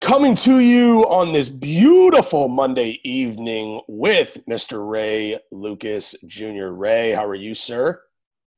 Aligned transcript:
coming 0.00 0.34
to 0.34 0.60
you 0.60 1.02
on 1.08 1.32
this 1.32 1.48
beautiful 1.48 2.48
Monday 2.48 3.00
evening 3.02 3.80
with 3.88 4.38
Mr. 4.48 4.88
Ray 4.88 5.38
Lucas 5.50 6.14
Jr. 6.26 6.66
Ray, 6.66 7.12
how 7.12 7.24
are 7.26 7.34
you, 7.34 7.54
sir? 7.54 8.02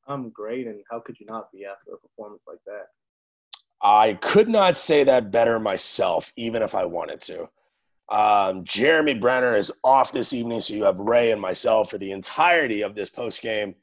I'm 0.06 0.30
great, 0.30 0.66
and 0.66 0.82
how 0.90 1.00
could 1.00 1.20
you 1.20 1.26
not 1.26 1.52
be 1.52 1.64
after 1.64 1.92
a 1.92 1.98
performance 1.98 2.42
like 2.46 2.60
that? 2.66 2.86
I 3.82 4.14
could 4.14 4.48
not 4.48 4.76
say 4.76 5.04
that 5.04 5.30
better 5.30 5.60
myself, 5.60 6.32
even 6.36 6.62
if 6.62 6.74
I 6.74 6.84
wanted 6.84 7.20
to. 7.22 7.48
Um, 8.08 8.64
Jeremy 8.64 9.14
Brenner 9.14 9.56
is 9.56 9.70
off 9.84 10.12
this 10.12 10.32
evening, 10.32 10.60
so 10.60 10.74
you 10.74 10.84
have 10.84 10.98
Ray 10.98 11.30
and 11.30 11.40
myself 11.40 11.90
for 11.90 11.98
the 11.98 12.10
entirety 12.10 12.82
of 12.82 12.94
this 12.94 13.10
post 13.10 13.42
game 13.42 13.74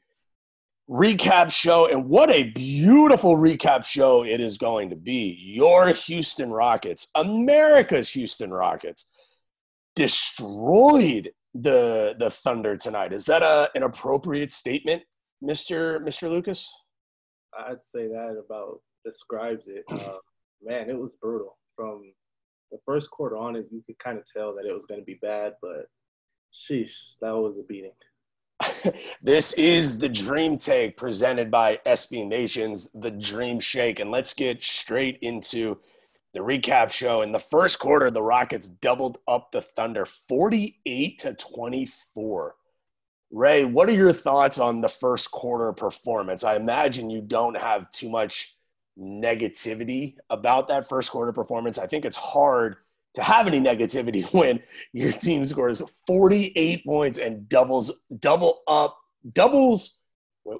recap 0.88 1.50
show. 1.50 1.88
And 1.88 2.08
what 2.08 2.30
a 2.30 2.44
beautiful 2.44 3.36
recap 3.36 3.84
show 3.84 4.24
it 4.24 4.40
is 4.40 4.56
going 4.58 4.90
to 4.90 4.96
be. 4.96 5.36
Your 5.40 5.88
Houston 5.88 6.50
Rockets, 6.50 7.08
America's 7.14 8.10
Houston 8.10 8.52
Rockets, 8.52 9.10
destroyed 9.94 11.30
the 11.54 12.14
the 12.18 12.30
Thunder 12.30 12.76
tonight. 12.76 13.12
Is 13.12 13.24
that 13.24 13.42
a, 13.42 13.68
an 13.74 13.82
appropriate 13.82 14.52
statement, 14.52 15.02
Mister 15.40 15.98
Mister 16.00 16.28
Lucas? 16.28 16.68
I'd 17.58 17.82
say 17.82 18.06
that 18.08 18.42
about 18.44 18.80
describes 19.04 19.66
it. 19.66 19.84
Uh, 19.88 20.18
man, 20.62 20.90
it 20.90 20.98
was 20.98 21.12
brutal 21.22 21.56
from 21.74 22.12
the 22.70 22.78
first 22.84 23.10
quarter 23.10 23.38
on. 23.38 23.56
It 23.56 23.66
you 23.70 23.82
could 23.86 23.98
kind 23.98 24.18
of 24.18 24.24
tell 24.26 24.54
that 24.54 24.66
it 24.66 24.74
was 24.74 24.84
going 24.84 25.00
to 25.00 25.04
be 25.04 25.18
bad, 25.22 25.54
but 25.62 25.86
sheesh, 26.52 26.92
that 27.22 27.34
was 27.34 27.56
a 27.58 27.62
beating. 27.62 27.92
this 29.22 29.52
is 29.54 29.98
the 29.98 30.08
Dream 30.08 30.58
Take 30.58 30.96
presented 30.96 31.50
by 31.50 31.80
SB 31.86 32.26
Nations, 32.26 32.88
the 32.94 33.10
Dream 33.10 33.60
Shake. 33.60 34.00
And 34.00 34.10
let's 34.10 34.34
get 34.34 34.62
straight 34.64 35.18
into 35.22 35.78
the 36.32 36.40
recap 36.40 36.90
show. 36.90 37.22
In 37.22 37.32
the 37.32 37.38
first 37.38 37.78
quarter, 37.78 38.10
the 38.10 38.22
Rockets 38.22 38.68
doubled 38.68 39.18
up 39.28 39.52
the 39.52 39.60
Thunder 39.60 40.04
48 40.04 41.18
to 41.20 41.34
24. 41.34 42.54
Ray, 43.30 43.64
what 43.64 43.88
are 43.88 43.94
your 43.94 44.12
thoughts 44.12 44.58
on 44.58 44.80
the 44.80 44.88
first 44.88 45.30
quarter 45.30 45.72
performance? 45.72 46.44
I 46.44 46.56
imagine 46.56 47.10
you 47.10 47.20
don't 47.20 47.56
have 47.56 47.90
too 47.90 48.08
much 48.08 48.56
negativity 48.98 50.16
about 50.30 50.68
that 50.68 50.88
first 50.88 51.10
quarter 51.10 51.32
performance. 51.32 51.78
I 51.78 51.86
think 51.86 52.04
it's 52.04 52.16
hard 52.16 52.76
to 53.16 53.22
have 53.22 53.46
any 53.46 53.60
negativity 53.60 54.24
when 54.32 54.60
your 54.92 55.12
team 55.12 55.44
scores 55.44 55.82
48 56.06 56.84
points 56.84 57.18
and 57.18 57.48
doubles 57.48 58.06
double 58.20 58.62
up 58.68 58.96
doubles 59.32 60.00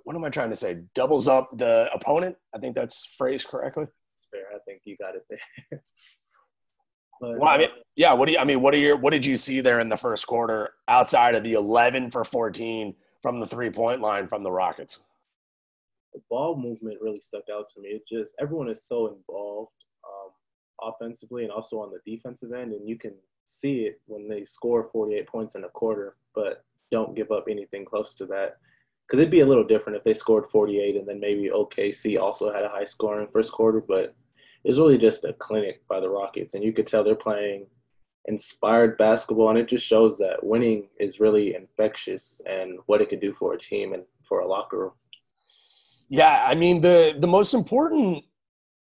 what 0.04 0.16
am 0.16 0.24
I 0.24 0.30
trying 0.30 0.50
to 0.50 0.56
say? 0.56 0.82
Doubles 0.94 1.28
up 1.28 1.56
the 1.56 1.88
opponent. 1.94 2.36
I 2.54 2.58
think 2.58 2.74
that's 2.74 3.06
phrased 3.16 3.48
correctly. 3.48 3.84
Fair. 4.30 4.42
I 4.54 4.58
think 4.66 4.82
you 4.84 4.96
got 4.96 5.14
it 5.14 5.24
there. 5.30 5.38
but, 7.20 7.38
well, 7.38 7.48
I 7.48 7.58
mean, 7.58 7.68
uh, 7.68 7.82
yeah. 7.94 8.12
What 8.12 8.26
do 8.26 8.32
you? 8.32 8.38
I 8.38 8.44
mean, 8.44 8.60
what 8.60 8.74
are 8.74 8.78
your? 8.78 8.96
What 8.96 9.12
did 9.12 9.24
you 9.24 9.36
see 9.36 9.60
there 9.60 9.78
in 9.78 9.88
the 9.88 9.96
first 9.96 10.26
quarter 10.26 10.70
outside 10.88 11.34
of 11.34 11.44
the 11.44 11.52
11 11.52 12.10
for 12.10 12.24
14 12.24 12.94
from 13.22 13.38
the 13.38 13.46
three 13.46 13.70
point 13.70 14.00
line 14.00 14.26
from 14.26 14.42
the 14.42 14.50
Rockets? 14.50 15.00
The 16.14 16.20
ball 16.30 16.56
movement 16.56 16.98
really 17.00 17.20
stuck 17.20 17.44
out 17.52 17.66
to 17.74 17.80
me. 17.80 17.90
It 17.90 18.02
just 18.10 18.34
everyone 18.40 18.68
is 18.68 18.84
so 18.86 19.14
involved 19.14 19.70
offensively 20.82 21.42
and 21.42 21.52
also 21.52 21.78
on 21.80 21.90
the 21.90 22.10
defensive 22.10 22.52
end, 22.52 22.72
and 22.72 22.88
you 22.88 22.98
can 22.98 23.12
see 23.44 23.80
it 23.80 24.00
when 24.06 24.28
they 24.28 24.44
score 24.44 24.88
48 24.92 25.26
points 25.26 25.54
in 25.54 25.64
a 25.64 25.68
quarter, 25.68 26.16
but 26.34 26.64
don't 26.90 27.16
give 27.16 27.30
up 27.30 27.46
anything 27.50 27.84
close 27.84 28.14
to 28.16 28.26
that. 28.26 28.58
Because 29.06 29.20
it'd 29.20 29.30
be 29.30 29.40
a 29.40 29.46
little 29.46 29.64
different 29.64 29.96
if 29.96 30.04
they 30.04 30.14
scored 30.14 30.46
48 30.46 30.96
and 30.96 31.06
then 31.06 31.20
maybe 31.20 31.50
OKC 31.50 32.20
also 32.20 32.52
had 32.52 32.64
a 32.64 32.68
high 32.68 32.84
score 32.84 33.20
in 33.20 33.28
first 33.28 33.52
quarter, 33.52 33.80
but 33.80 34.14
it's 34.64 34.78
really 34.78 34.98
just 34.98 35.24
a 35.24 35.32
clinic 35.34 35.86
by 35.88 36.00
the 36.00 36.08
Rockets, 36.08 36.54
and 36.54 36.64
you 36.64 36.72
could 36.72 36.86
tell 36.86 37.04
they're 37.04 37.14
playing 37.14 37.66
inspired 38.26 38.98
basketball, 38.98 39.50
and 39.50 39.58
it 39.58 39.68
just 39.68 39.86
shows 39.86 40.18
that 40.18 40.42
winning 40.42 40.88
is 40.98 41.20
really 41.20 41.54
infectious 41.54 42.40
and 42.46 42.78
what 42.86 43.00
it 43.00 43.08
can 43.08 43.20
do 43.20 43.32
for 43.32 43.54
a 43.54 43.58
team 43.58 43.92
and 43.92 44.02
for 44.22 44.40
a 44.40 44.48
locker 44.48 44.78
room. 44.78 44.92
Yeah, 46.08 46.44
I 46.46 46.54
mean 46.54 46.80
the 46.80 47.16
the 47.18 47.26
most 47.26 47.54
important 47.54 48.24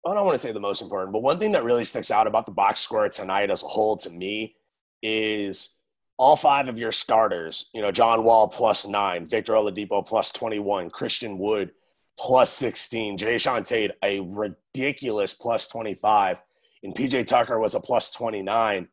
I 0.06 0.14
don't 0.14 0.24
want 0.24 0.34
to 0.34 0.38
say 0.38 0.52
the 0.52 0.60
most 0.60 0.80
important, 0.80 1.12
but 1.12 1.22
one 1.22 1.38
thing 1.38 1.52
that 1.52 1.64
really 1.64 1.84
sticks 1.84 2.10
out 2.10 2.26
about 2.26 2.46
the 2.46 2.52
box 2.52 2.80
score 2.80 3.08
tonight 3.08 3.50
as 3.50 3.62
a 3.62 3.66
whole 3.66 3.96
to 3.98 4.10
me 4.10 4.54
is 5.02 5.78
all 6.16 6.36
five 6.36 6.68
of 6.68 6.78
your 6.78 6.92
starters, 6.92 7.70
you 7.74 7.82
know, 7.82 7.90
John 7.90 8.24
Wall 8.24 8.48
plus 8.48 8.86
nine, 8.86 9.26
Victor 9.26 9.54
Oladipo 9.54 10.06
plus 10.06 10.30
21, 10.30 10.90
Christian 10.90 11.38
Wood 11.38 11.72
plus 12.18 12.50
16, 12.52 13.18
Jae'Sean 13.18 13.66
Tate 13.66 13.92
a 14.02 14.20
ridiculous 14.20 15.34
plus 15.34 15.66
25, 15.68 16.42
and 16.82 16.94
PJ 16.94 17.26
Tucker 17.26 17.58
was 17.58 17.74
a 17.74 17.80
plus 17.80 18.10
29. 18.10 18.88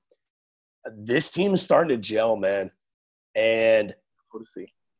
This 0.93 1.31
team 1.31 1.53
is 1.53 1.61
starting 1.61 1.97
to 1.97 2.01
gel, 2.01 2.35
man. 2.37 2.71
And 3.35 3.93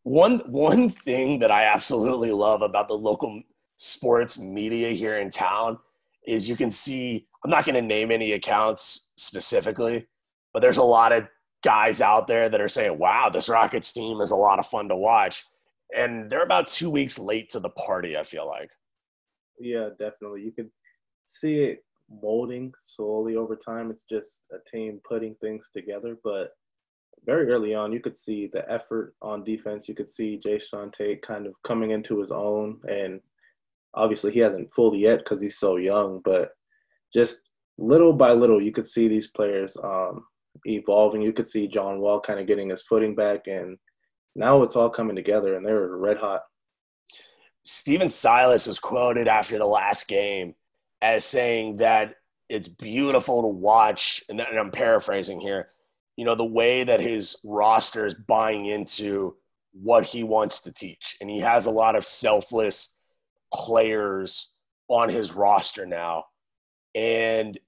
one 0.03 0.39
one 0.47 0.89
thing 0.89 1.39
that 1.39 1.51
I 1.51 1.65
absolutely 1.65 2.31
love 2.31 2.61
about 2.61 2.87
the 2.87 2.93
local 2.93 3.41
sports 3.77 4.39
media 4.39 4.91
here 4.91 5.17
in 5.17 5.29
town 5.29 5.79
is 6.27 6.47
you 6.47 6.55
can 6.55 6.69
see 6.69 7.25
i'm 7.43 7.49
not 7.49 7.65
going 7.65 7.73
to 7.73 7.81
name 7.81 8.11
any 8.11 8.33
accounts 8.33 9.13
specifically 9.17 10.05
but 10.53 10.61
there's 10.61 10.77
a 10.77 10.83
lot 10.83 11.11
of 11.11 11.27
guys 11.63 12.01
out 12.01 12.27
there 12.27 12.49
that 12.49 12.61
are 12.61 12.67
saying 12.67 12.97
wow 12.99 13.29
this 13.29 13.49
rockets 13.49 13.91
team 13.93 14.21
is 14.21 14.31
a 14.31 14.35
lot 14.35 14.59
of 14.59 14.65
fun 14.67 14.87
to 14.87 14.95
watch. 14.95 15.43
And 15.95 16.29
they're 16.29 16.43
about 16.43 16.67
two 16.67 16.89
weeks 16.89 17.17
late 17.17 17.49
to 17.49 17.59
the 17.59 17.69
party 17.69 18.17
i 18.17 18.23
feel 18.23 18.45
like. 18.47 18.69
Yeah 19.59 19.89
definitely. 19.97 20.43
You 20.43 20.51
can 20.51 20.69
see 21.25 21.59
it 21.59 21.83
molding 22.09 22.73
slowly 22.81 23.35
over 23.35 23.55
time. 23.55 23.89
It's 23.89 24.03
just 24.09 24.43
a 24.51 24.57
team 24.69 24.99
putting 25.07 25.35
things 25.35 25.71
together 25.75 26.17
but 26.23 26.51
very 27.25 27.51
early 27.51 27.73
on, 27.73 27.91
you 27.91 27.99
could 27.99 28.15
see 28.15 28.49
the 28.53 28.63
effort 28.71 29.13
on 29.21 29.43
defense. 29.43 29.89
You 29.89 29.95
could 29.95 30.09
see 30.09 30.39
Jae'Sean 30.45 30.93
Tate 30.93 31.21
kind 31.21 31.47
of 31.47 31.53
coming 31.63 31.91
into 31.91 32.19
his 32.19 32.31
own 32.31 32.79
and 32.87 33.19
obviously 33.93 34.31
he 34.31 34.39
hasn't 34.39 34.71
fully 34.71 34.99
yet 34.99 35.19
because 35.19 35.41
he's 35.41 35.57
so 35.57 35.77
young, 35.77 36.21
but 36.23 36.51
just 37.13 37.41
little 37.77 38.13
by 38.13 38.33
little, 38.33 38.61
you 38.61 38.71
could 38.71 38.87
see 38.87 39.07
these 39.07 39.27
players 39.27 39.77
um, 39.83 40.25
evolving. 40.65 41.21
You 41.21 41.33
could 41.33 41.47
see 41.47 41.67
John 41.67 41.99
Wall 41.99 42.19
kind 42.19 42.39
of 42.39 42.47
getting 42.47 42.69
his 42.69 42.83
footing 42.83 43.15
back, 43.15 43.47
and 43.47 43.77
now 44.35 44.63
it's 44.63 44.75
all 44.75 44.89
coming 44.89 45.15
together, 45.15 45.55
and 45.55 45.65
they're 45.65 45.87
red 45.97 46.17
hot. 46.17 46.41
Stephen 47.63 48.09
Silas 48.09 48.67
was 48.67 48.79
quoted 48.79 49.27
after 49.27 49.57
the 49.57 49.65
last 49.65 50.07
game 50.07 50.55
as 51.01 51.25
saying 51.25 51.77
that 51.77 52.15
it's 52.49 52.67
beautiful 52.67 53.41
to 53.41 53.47
watch, 53.47 54.23
and 54.29 54.41
I'm 54.41 54.71
paraphrasing 54.71 55.41
here, 55.41 55.69
you 56.15 56.25
know, 56.25 56.35
the 56.35 56.45
way 56.45 56.83
that 56.83 56.99
his 56.99 57.37
roster 57.43 58.05
is 58.05 58.13
buying 58.13 58.67
into 58.67 59.35
what 59.73 60.05
he 60.05 60.23
wants 60.23 60.61
to 60.61 60.71
teach. 60.71 61.17
And 61.21 61.29
he 61.29 61.39
has 61.39 61.65
a 61.65 61.71
lot 61.71 61.95
of 61.95 62.05
selfless 62.05 62.96
players 63.53 64.55
on 64.87 65.09
his 65.09 65.33
roster 65.33 65.85
now. 65.85 66.25
And 66.95 67.59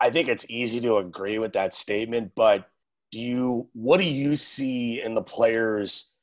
I 0.00 0.10
think 0.10 0.28
it's 0.28 0.50
easy 0.50 0.80
to 0.82 0.98
agree 0.98 1.38
with 1.38 1.54
that 1.54 1.74
statement, 1.74 2.32
but 2.36 2.68
do 3.12 3.20
you 3.20 3.68
what 3.72 3.98
do 3.98 4.04
you 4.04 4.36
see 4.36 5.00
in 5.00 5.14
the 5.14 5.22
players, 5.22 6.16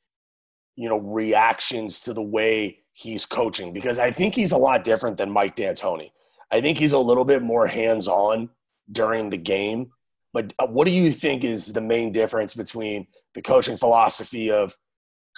you 0.76 0.88
know, 0.88 0.98
reactions 0.98 2.00
to 2.02 2.12
the 2.12 2.22
way 2.22 2.80
he's 2.92 3.26
coaching? 3.26 3.72
Because 3.72 3.98
I 3.98 4.10
think 4.10 4.34
he's 4.34 4.52
a 4.52 4.58
lot 4.58 4.84
different 4.84 5.16
than 5.16 5.30
Mike 5.30 5.56
D'Antoni. 5.56 6.10
I 6.52 6.60
think 6.60 6.78
he's 6.78 6.92
a 6.92 6.98
little 6.98 7.24
bit 7.24 7.42
more 7.42 7.66
hands-on 7.66 8.50
during 8.92 9.30
the 9.30 9.38
game, 9.38 9.90
But 10.34 10.52
uh, 10.58 10.66
what 10.66 10.84
do 10.84 10.90
you 10.90 11.12
think 11.12 11.44
is 11.44 11.72
the 11.72 11.80
main 11.80 12.12
difference 12.12 12.54
between 12.54 13.06
the 13.34 13.40
coaching 13.40 13.76
philosophy 13.78 14.50
of 14.50 14.76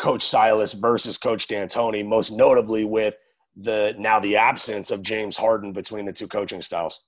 Coach 0.00 0.22
Silas 0.22 0.72
versus 0.72 1.18
Coach 1.18 1.46
D'Antoni, 1.46 2.04
most 2.04 2.32
notably 2.32 2.84
with 2.84 3.14
the 3.56 3.94
now 3.98 4.20
the 4.20 4.36
absence 4.36 4.90
of 4.90 5.02
James 5.02 5.36
Harden 5.36 5.72
between 5.72 6.06
the 6.06 6.12
two 6.12 6.28
coaching 6.28 6.62
styles? 6.62 7.02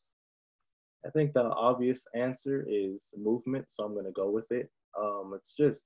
I 1.06 1.10
think 1.10 1.32
the 1.32 1.44
obvious 1.44 2.06
answer 2.14 2.64
is 2.68 3.10
movement, 3.16 3.66
so 3.68 3.84
I'm 3.84 3.92
going 3.92 4.06
to 4.06 4.12
go 4.12 4.30
with 4.30 4.50
it. 4.50 4.70
Um, 4.98 5.32
it's 5.34 5.54
just 5.54 5.84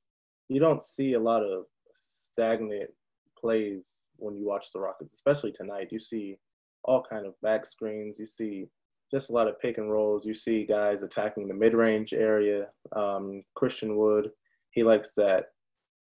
you 0.48 0.60
don't 0.60 0.82
see 0.82 1.14
a 1.14 1.20
lot 1.20 1.42
of 1.42 1.64
stagnant 1.94 2.90
plays 3.38 3.86
when 4.16 4.36
you 4.36 4.46
watch 4.46 4.66
the 4.72 4.80
Rockets, 4.80 5.14
especially 5.14 5.52
tonight. 5.52 5.88
You 5.90 5.98
see 5.98 6.38
all 6.84 7.04
kind 7.08 7.26
of 7.26 7.34
back 7.42 7.66
screens. 7.66 8.18
You 8.18 8.26
see 8.26 8.68
just 9.12 9.30
a 9.30 9.32
lot 9.32 9.48
of 9.48 9.60
pick 9.60 9.78
and 9.78 9.90
rolls. 9.90 10.24
You 10.24 10.34
see 10.34 10.64
guys 10.64 11.02
attacking 11.02 11.48
the 11.48 11.54
mid-range 11.54 12.12
area. 12.12 12.68
Um, 12.96 13.42
Christian 13.54 13.96
Wood, 13.96 14.30
he 14.70 14.82
likes 14.82 15.14
that 15.14 15.46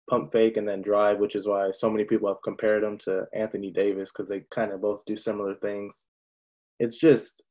pump 0.09 0.31
fake 0.31 0.57
and 0.57 0.67
then 0.67 0.81
drive, 0.81 1.19
which 1.19 1.35
is 1.35 1.47
why 1.47 1.71
so 1.71 1.89
many 1.89 2.03
people 2.03 2.27
have 2.27 2.41
compared 2.43 2.83
him 2.83 2.97
to 2.99 3.25
Anthony 3.33 3.71
Davis 3.71 4.11
because 4.11 4.29
they 4.29 4.43
kind 4.53 4.71
of 4.71 4.81
both 4.81 5.01
do 5.05 5.15
similar 5.15 5.55
things. 5.55 6.05
It's 6.79 6.97
just 6.97 7.41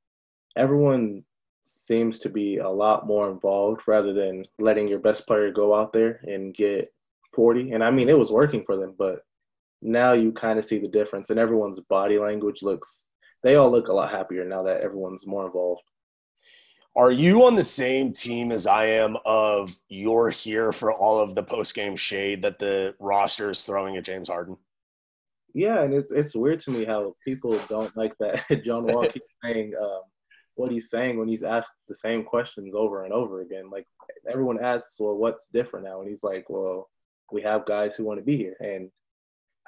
everyone 0.56 1.24
seems 1.62 2.18
to 2.20 2.28
be 2.28 2.58
a 2.58 2.68
lot 2.68 3.06
more 3.06 3.30
involved 3.30 3.82
rather 3.86 4.12
than 4.12 4.44
letting 4.58 4.88
your 4.88 4.98
best 4.98 5.26
player 5.26 5.50
go 5.50 5.74
out 5.74 5.92
there 5.92 6.20
and 6.24 6.54
get 6.54 6.88
40. 7.34 7.72
And 7.72 7.82
I 7.82 7.90
mean, 7.90 8.08
it 8.08 8.18
was 8.18 8.32
working 8.32 8.64
for 8.64 8.76
them, 8.76 8.94
but 8.98 9.20
now 9.80 10.12
you 10.12 10.32
kind 10.32 10.58
of 10.58 10.64
see 10.64 10.78
the 10.78 10.88
difference, 10.88 11.30
and 11.30 11.38
everyone's 11.38 11.80
body 11.80 12.18
language 12.18 12.62
looks, 12.62 13.06
they 13.42 13.56
all 13.56 13.70
look 13.70 13.88
a 13.88 13.92
lot 13.92 14.10
happier 14.10 14.44
now 14.44 14.62
that 14.62 14.80
everyone's 14.80 15.26
more 15.26 15.46
involved. 15.46 15.82
Are 16.94 17.10
you 17.10 17.46
on 17.46 17.56
the 17.56 17.64
same 17.64 18.12
team 18.12 18.52
as 18.52 18.66
I 18.66 18.86
am 18.86 19.16
of 19.24 19.74
you're 19.88 20.28
here 20.28 20.72
for 20.72 20.92
all 20.92 21.20
of 21.20 21.34
the 21.34 21.42
post 21.42 21.74
game 21.74 21.96
shade 21.96 22.42
that 22.42 22.58
the 22.58 22.94
roster 22.98 23.50
is 23.50 23.64
throwing 23.64 23.96
at 23.96 24.04
James 24.04 24.28
Harden? 24.28 24.58
Yeah, 25.54 25.82
and 25.82 25.94
it's 25.94 26.12
it's 26.12 26.34
weird 26.34 26.60
to 26.60 26.70
me 26.70 26.84
how 26.84 27.14
people 27.24 27.58
don't 27.68 27.94
like 27.96 28.16
that. 28.18 28.44
John 28.64 28.84
Wall 28.86 29.06
keeps 29.06 29.26
saying 29.44 29.72
um, 29.80 30.02
what 30.54 30.70
he's 30.70 30.90
saying 30.90 31.18
when 31.18 31.28
he's 31.28 31.42
asked 31.42 31.72
the 31.88 31.94
same 31.94 32.24
questions 32.24 32.74
over 32.74 33.04
and 33.04 33.12
over 33.12 33.40
again. 33.40 33.70
Like 33.70 33.86
everyone 34.30 34.62
asks, 34.62 34.96
well, 34.98 35.16
what's 35.16 35.48
different 35.48 35.86
now? 35.86 36.00
And 36.00 36.10
he's 36.10 36.22
like, 36.22 36.44
well, 36.48 36.90
we 37.30 37.40
have 37.42 37.66
guys 37.66 37.94
who 37.94 38.04
want 38.04 38.20
to 38.20 38.24
be 38.24 38.36
here. 38.36 38.56
And 38.60 38.90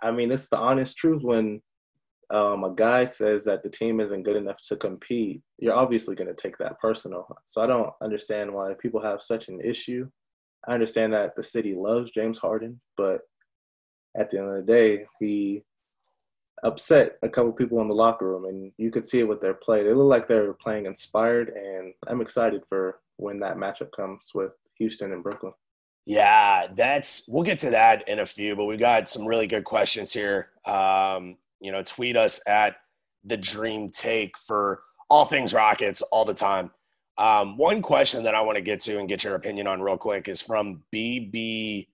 I 0.03 0.11
mean, 0.11 0.31
it's 0.31 0.51
the 0.51 0.59
honest 0.59 0.97
truth 0.97 1.23
when 1.23 1.63
um, 2.31 2.65
a 2.65 2.75
guy 2.75 3.05
says 3.05 3.45
that 3.45 3.63
the 3.63 3.69
team 3.69 4.01
isn't 4.01 4.23
good 4.23 4.37
enough 4.37 4.59
to 4.69 4.77
compete, 4.77 5.43
you're 5.59 5.75
obviously 5.75 6.15
going 6.15 6.29
to 6.29 6.35
take 6.35 6.59
that 6.59 6.79
personal. 6.81 7.27
So 7.47 7.63
I 7.63 7.67
don't 7.67 7.91
understand 8.03 8.53
why 8.53 8.73
people 8.81 9.03
have 9.03 9.23
such 9.23 9.49
an 9.49 9.61
issue. 9.61 10.09
I 10.67 10.73
understand 10.73 11.13
that 11.13 11.37
the 11.37 11.43
city 11.43 11.75
loves 11.75 12.11
James 12.11 12.39
Harden, 12.39 12.81
but 12.97 13.21
at 14.17 14.31
the 14.31 14.39
end 14.39 14.49
of 14.49 14.57
the 14.57 14.63
day, 14.63 15.07
he 15.21 15.63
upset 16.63 17.19
a 17.23 17.29
couple 17.29 17.53
people 17.53 17.81
in 17.81 17.89
the 17.89 17.95
locker 17.95 18.27
room, 18.27 18.47
and 18.47 18.73
you 18.79 18.91
could 18.91 19.07
see 19.07 19.21
it 19.21 19.29
with 19.29 19.41
their 19.41 19.55
play. 19.55 19.83
They 19.83 19.93
look 19.93 20.09
like 20.09 20.27
they're 20.27 20.55
playing 20.55 20.87
inspired, 20.87 21.51
and 21.51 21.93
I'm 22.07 22.21
excited 22.21 22.63
for 22.69 23.01
when 23.17 23.39
that 23.41 23.57
matchup 23.57 23.93
comes 23.93 24.31
with 24.35 24.53
Houston 24.79 25.13
and 25.13 25.23
Brooklyn. 25.23 25.53
Yeah, 26.07 26.67
that's 26.75 27.27
we'll 27.29 27.45
get 27.45 27.61
to 27.61 27.71
that 27.71 28.09
in 28.09 28.19
a 28.19 28.27
few, 28.27 28.57
but 28.57 28.67
we 28.67 28.77
got 28.77 29.09
some 29.09 29.27
really 29.27 29.47
good 29.47 29.65
questions 29.65 30.13
here. 30.13 30.49
Um, 30.67 31.37
you 31.65 31.73
know, 31.73 31.83
tweet 31.83 32.15
us 32.15 32.41
at 32.47 32.77
the 33.25 33.39
Dream 33.39 33.91
Take 33.91 34.37
for 34.37 34.83
all 35.09 35.25
things 35.25 35.55
Rockets 35.55 36.03
all 36.03 36.27
the 36.27 36.35
time. 36.35 36.71
Um, 37.17 37.57
one 37.57 37.81
question 37.81 38.23
that 38.25 38.35
I 38.35 38.43
want 38.43 38.57
to 38.57 38.63
get 38.63 38.81
to 38.81 38.99
and 38.99 39.09
get 39.09 39.25
your 39.25 39.35
opinion 39.35 39.67
on 39.67 39.81
real 39.81 39.97
quick 39.97 40.29
is 40.29 40.43
from 40.43 40.83
BB 40.95 41.87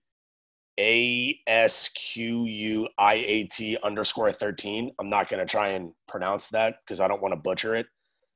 A 0.77 1.39
S 1.47 1.89
Q 1.89 2.45
U 2.45 2.87
I 2.97 3.13
A 3.13 3.43
T 3.45 3.77
underscore 3.81 4.33
13. 4.33 4.91
I'm 4.99 5.09
not 5.09 5.29
going 5.29 5.39
to 5.39 5.49
try 5.49 5.69
and 5.69 5.93
pronounce 6.07 6.49
that 6.49 6.79
because 6.83 6.99
I 6.99 7.07
don't 7.07 7.21
want 7.21 7.31
to 7.31 7.37
butcher 7.37 7.75
it. 7.75 7.85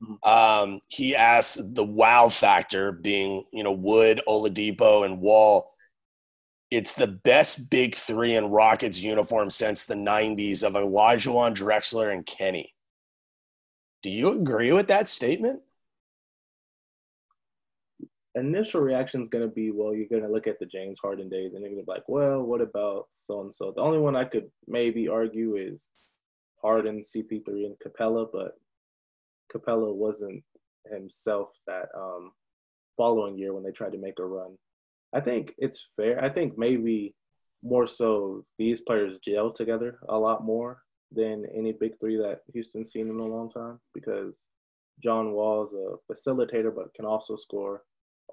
Mm-hmm. 0.02 0.30
Um, 0.30 0.80
he 0.88 1.16
asks 1.18 1.60
the 1.62 1.84
wow 1.84 2.30
factor 2.30 2.94
being, 2.94 3.44
you 3.52 3.64
know, 3.64 3.72
Wood, 3.74 4.22
Oladipo, 4.28 5.04
and 5.04 5.20
Wall. 5.20 5.75
It's 6.75 6.94
the 6.94 7.07
best 7.07 7.69
big 7.69 7.95
three 7.95 8.36
in 8.36 8.48
Rockets 8.48 9.00
uniform 9.00 9.50
since 9.50 9.86
the 9.86 9.95
90s 9.95 10.62
of 10.62 10.74
Olajuwon, 10.74 11.56
Drexler, 11.56 12.12
and 12.12 12.25
Kenny. 12.25 12.74
Do 14.04 14.10
you 14.10 14.42
agree 14.42 14.74
with 14.74 14.89
that 14.89 15.07
statement? 15.07 15.62
Initial 18.36 18.81
reaction 18.81 19.22
is 19.22 19.30
going 19.30 19.48
to 19.48 19.56
be, 19.56 19.72
well, 19.72 19.95
you're 19.95 20.10
going 20.10 20.24
to 20.24 20.30
look 20.30 20.48
at 20.48 20.60
the 20.60 20.66
James 20.66 21.00
Harden 21.01 21.30
days 21.30 21.54
and 21.54 21.62
you're 21.62 21.72
going 21.72 21.81
to 21.81 21.86
be 21.86 21.92
like, 21.94 22.10
well, 22.10 22.42
what 22.42 22.60
about 22.60 23.06
so 23.10 23.39
and 23.39 23.56
so? 23.56 23.72
The 23.74 23.81
only 23.81 24.00
one 24.00 24.18
I 24.18 24.25
could 24.25 24.51
maybe 24.68 25.07
argue 25.07 25.56
is 25.56 25.88
Harden, 26.62 27.00
CP3, 27.00 27.48
and 27.48 27.75
Capela, 27.80 28.27
but 28.33 28.51
Capela 29.50 29.95
wasn't 29.95 30.44
himself 30.92 31.51
that 31.68 31.88
um, 31.98 32.33
following 32.98 33.38
year 33.38 33.54
when 33.54 33.63
they 33.63 33.72
tried 33.72 33.94
to 33.94 33.98
make 33.98 34.19
a 34.19 34.25
run. 34.25 34.57
I 35.16 35.22
think 35.22 35.54
it's 35.58 35.88
fair. 35.96 36.22
I 36.22 36.30
think 36.30 36.58
maybe 36.58 37.16
more 37.64 37.88
so 37.88 38.46
these 38.60 38.82
players 38.82 39.18
gel 39.24 39.50
together 39.50 39.98
a 40.10 40.18
lot 40.18 40.44
more 40.44 40.82
than 41.12 41.46
any 41.58 41.72
big 41.72 41.98
three 42.00 42.18
that 42.18 42.42
Houston's 42.54 42.92
seen 42.92 43.08
in 43.08 43.20
a 43.20 43.26
long 43.26 43.50
time 43.50 43.80
because 43.94 44.48
John 45.02 45.32
Wall's 45.32 45.74
a 45.74 46.14
facilitator 46.14 46.76
but 46.76 46.94
can 46.94 47.06
also 47.06 47.38
score. 47.38 47.84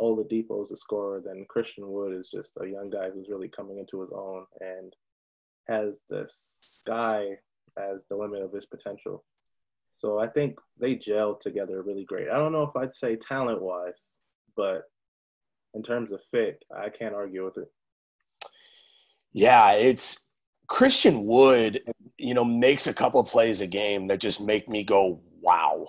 Oladipo 0.00 0.64
is 0.64 0.73
a 0.73 0.76
scorer. 0.76 1.23
Then 1.25 1.46
Christian 1.49 1.88
Wood 1.88 2.14
is 2.19 2.29
just 2.34 2.55
a 2.61 2.67
young 2.67 2.90
guy 2.90 3.11
who's 3.11 3.28
really 3.28 3.49
coming 3.49 3.78
into 3.78 4.00
his 4.00 4.11
own 4.12 4.44
and 4.61 4.93
has 5.69 6.02
the 6.08 6.26
sky 6.28 7.37
as 7.78 8.06
the 8.08 8.17
limit 8.17 8.43
of 8.43 8.52
his 8.52 8.67
potential. 8.67 9.25
So 9.94 10.19
I 10.19 10.26
think 10.26 10.58
they 10.81 10.96
gel 10.96 11.37
together 11.37 11.81
really 11.82 12.05
great. 12.05 12.28
I 12.28 12.38
don't 12.38 12.52
know 12.52 12.64
if 12.64 12.75
I'd 12.75 12.93
say 12.93 13.14
talent 13.14 13.62
wise, 13.62 14.19
but 14.56 14.82
in 15.74 15.82
terms 15.82 16.12
of 16.12 16.22
fit, 16.24 16.64
I 16.74 16.88
can't 16.88 17.14
argue 17.14 17.44
with 17.44 17.58
it. 17.58 17.70
Yeah, 19.32 19.72
it's 19.72 20.28
Christian 20.66 21.24
Wood, 21.24 21.80
you 22.19 22.34
know, 22.34 22.44
makes 22.44 22.86
a 22.86 22.94
couple 22.94 23.22
plays 23.24 23.60
a 23.60 23.66
game 23.66 24.08
that 24.08 24.20
just 24.20 24.40
make 24.40 24.69
me 24.69 24.84
go, 24.84 25.20
wow. 25.40 25.86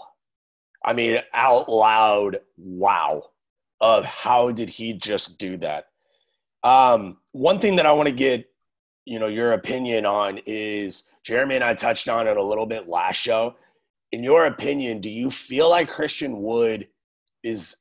I 0.85 0.93
mean, 0.93 1.19
out 1.33 1.69
loud, 1.69 2.39
wow, 2.57 3.23
of 3.81 4.05
how 4.05 4.51
did 4.51 4.69
he 4.69 4.93
just 4.93 5.37
do 5.37 5.57
that? 5.57 5.87
Um, 6.63 7.17
one 7.33 7.59
thing 7.59 7.75
that 7.75 7.85
I 7.85 7.91
want 7.91 8.07
to 8.07 8.15
get, 8.15 8.49
you 9.05 9.19
know, 9.19 9.27
your 9.27 9.51
opinion 9.51 10.05
on 10.05 10.39
is 10.45 11.11
Jeremy 11.23 11.55
and 11.55 11.63
I 11.63 11.73
touched 11.73 12.07
on 12.07 12.27
it 12.27 12.37
a 12.37 12.43
little 12.43 12.65
bit 12.65 12.87
last 12.87 13.17
show 13.17 13.55
in 14.13 14.23
your 14.23 14.45
opinion, 14.45 15.01
do 15.01 15.09
you 15.09 15.31
feel 15.31 15.71
like 15.71 15.89
Christian 15.89 16.43
Wood 16.43 16.87
is 17.41 17.77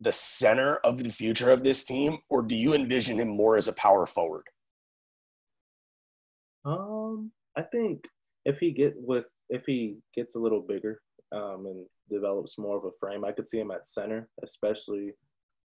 the 0.00 0.12
center 0.12 0.76
of 0.76 1.02
the 1.02 1.10
future 1.10 1.50
of 1.50 1.62
this 1.62 1.84
team, 1.84 2.18
or 2.28 2.42
do 2.42 2.54
you 2.54 2.74
envision 2.74 3.20
him 3.20 3.28
more 3.28 3.56
as 3.56 3.68
a 3.68 3.72
power 3.74 4.06
forward? 4.06 4.46
Um, 6.64 7.30
I 7.56 7.62
think 7.62 8.04
if 8.44 8.58
he 8.58 8.70
get 8.70 8.94
with 8.96 9.24
if 9.48 9.64
he 9.66 9.96
gets 10.14 10.36
a 10.36 10.38
little 10.38 10.60
bigger 10.60 11.00
um, 11.32 11.66
and 11.66 11.86
develops 12.10 12.58
more 12.58 12.76
of 12.76 12.84
a 12.84 12.90
frame, 12.98 13.24
I 13.24 13.32
could 13.32 13.48
see 13.48 13.58
him 13.58 13.70
at 13.70 13.86
center, 13.86 14.28
especially 14.42 15.12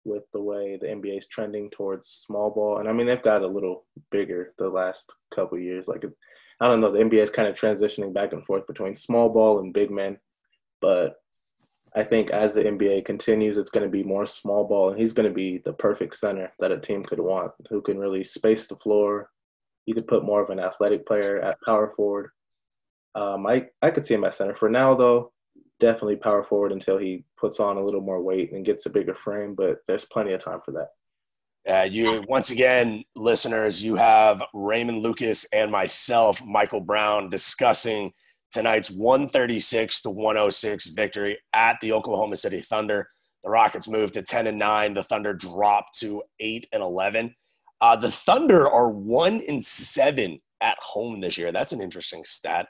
with 0.06 0.24
the 0.34 0.42
way 0.42 0.78
the 0.80 0.88
NBA 0.88 1.18
is 1.18 1.28
trending 1.28 1.70
towards 1.72 2.10
small 2.10 2.52
ball. 2.52 2.78
And 2.78 2.88
I 2.88 2.94
mean, 2.94 3.08
they've 3.08 3.22
got 3.22 3.42
a 3.42 3.48
little 3.48 3.86
bigger 4.12 4.54
the 4.58 4.70
last 4.70 5.14
couple 5.34 5.58
years. 5.60 5.88
Like 5.88 6.06
I 6.62 6.68
don't 6.68 6.82
know, 6.82 6.92
the 6.92 7.00
NBA 7.00 7.24
is 7.24 7.32
kind 7.32 7.48
of 7.48 7.56
transitioning 7.56 8.14
back 8.14 8.34
and 8.34 8.46
forth 8.46 8.66
between 8.68 8.96
small 8.96 9.30
ball 9.30 9.60
and 9.60 9.74
big 9.74 9.92
men. 9.92 10.18
But 10.82 11.16
I 11.96 12.04
think 12.04 12.32
as 12.32 12.54
the 12.54 12.64
NBA 12.64 13.06
continues, 13.06 13.58
it's 13.58 13.72
going 13.72 13.86
to 13.86 13.90
be 13.90 14.04
more 14.04 14.26
small 14.26 14.68
ball, 14.68 14.90
and 14.90 15.00
he's 15.00 15.14
going 15.14 15.28
to 15.30 15.34
be 15.34 15.60
the 15.60 15.74
perfect 15.74 16.18
center 16.18 16.52
that 16.60 16.72
a 16.72 16.80
team 16.80 17.04
could 17.04 17.20
want, 17.20 17.52
who 17.70 17.82
can 17.82 17.98
really 17.98 18.24
space 18.24 18.68
the 18.68 18.76
floor. 18.76 19.30
You 19.86 19.94
could 19.94 20.08
put 20.08 20.26
more 20.26 20.42
of 20.42 20.50
an 20.50 20.60
athletic 20.60 21.06
player 21.06 21.40
at 21.40 21.62
power 21.66 21.94
forward. 21.96 22.32
Um, 23.16 23.48
I, 23.48 23.68
I 23.82 23.92
could 23.92 24.06
see 24.06 24.14
him 24.14 24.26
at 24.26 24.34
center. 24.34 24.54
For 24.54 24.70
now, 24.70 24.94
though, 24.94 25.32
definitely 25.80 26.18
power 26.18 26.44
forward 26.44 26.74
until 26.74 26.98
he 26.98 27.24
puts 27.38 27.62
on 27.62 27.78
a 27.78 27.84
little 27.84 28.02
more 28.02 28.22
weight 28.22 28.52
and 28.52 28.66
gets 28.66 28.86
a 28.86 28.90
bigger 28.90 29.14
frame, 29.14 29.56
but 29.56 29.78
there's 29.88 30.06
plenty 30.06 30.34
of 30.34 30.44
time 30.44 30.60
for 30.66 30.72
that. 30.72 30.90
Uh, 31.68 31.84
you 31.84 32.24
once 32.28 32.52
again, 32.52 33.04
listeners, 33.16 33.84
you 33.84 33.96
have 33.96 34.44
Raymond 34.54 35.02
Lucas 35.02 35.46
and 35.52 35.72
myself, 35.72 36.44
Michael 36.46 36.82
Brown, 36.82 37.30
discussing 37.30 38.14
tonight's 38.52 38.92
136 38.92 40.02
to 40.02 40.10
106 40.10 40.88
victory 40.88 41.38
at 41.54 41.78
the 41.82 41.92
Oklahoma 41.92 42.36
City 42.36 42.62
Thunder. 42.62 43.10
The 43.44 43.50
Rockets 43.50 43.88
moved 43.88 44.16
to 44.16 44.24
10 44.24 44.48
and 44.48 44.58
9. 44.58 44.94
The 44.96 45.04
Thunder 45.04 45.34
dropped 45.34 46.00
to 46.00 46.24
8 46.40 46.68
and 46.72 46.82
11. 46.82 47.36
Uh, 47.82 47.96
the 47.96 48.12
Thunder 48.12 48.70
are 48.70 48.90
1 48.90 49.42
and 49.48 49.64
7 49.64 50.40
at 50.62 50.78
home 50.80 51.22
this 51.22 51.38
year. 51.38 51.52
That's 51.52 51.74
an 51.74 51.82
interesting 51.82 52.24
stat. 52.26 52.68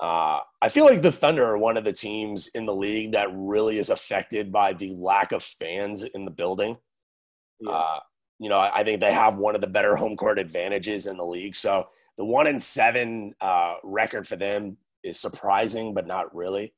Uh, 0.00 0.40
I 0.60 0.68
feel 0.68 0.84
like 0.84 1.02
the 1.02 1.12
Thunder 1.12 1.44
are 1.44 1.58
one 1.58 1.76
of 1.76 1.84
the 1.84 1.92
teams 1.92 2.48
in 2.48 2.66
the 2.66 2.74
league 2.74 3.12
that 3.12 3.28
really 3.32 3.78
is 3.78 3.90
affected 3.90 4.52
by 4.52 4.72
the 4.72 4.92
lack 4.96 5.32
of 5.32 5.42
fans 5.42 6.02
in 6.02 6.24
the 6.24 6.30
building. 6.30 6.76
Yeah. 7.60 7.70
Uh, 7.70 8.00
you 8.38 8.48
know, 8.48 8.58
I 8.58 8.82
think 8.82 9.00
they 9.00 9.12
have 9.12 9.38
one 9.38 9.54
of 9.54 9.60
the 9.60 9.66
better 9.66 9.94
home 9.94 10.16
court 10.16 10.38
advantages 10.38 11.06
in 11.06 11.16
the 11.16 11.24
league. 11.24 11.54
So 11.54 11.86
the 12.16 12.24
one 12.24 12.46
and 12.46 12.62
seven 12.62 13.34
uh, 13.40 13.74
record 13.82 14.26
for 14.26 14.36
them 14.36 14.76
is 15.02 15.18
surprising, 15.18 15.94
but 15.94 16.06
not 16.06 16.34
really. 16.34 16.72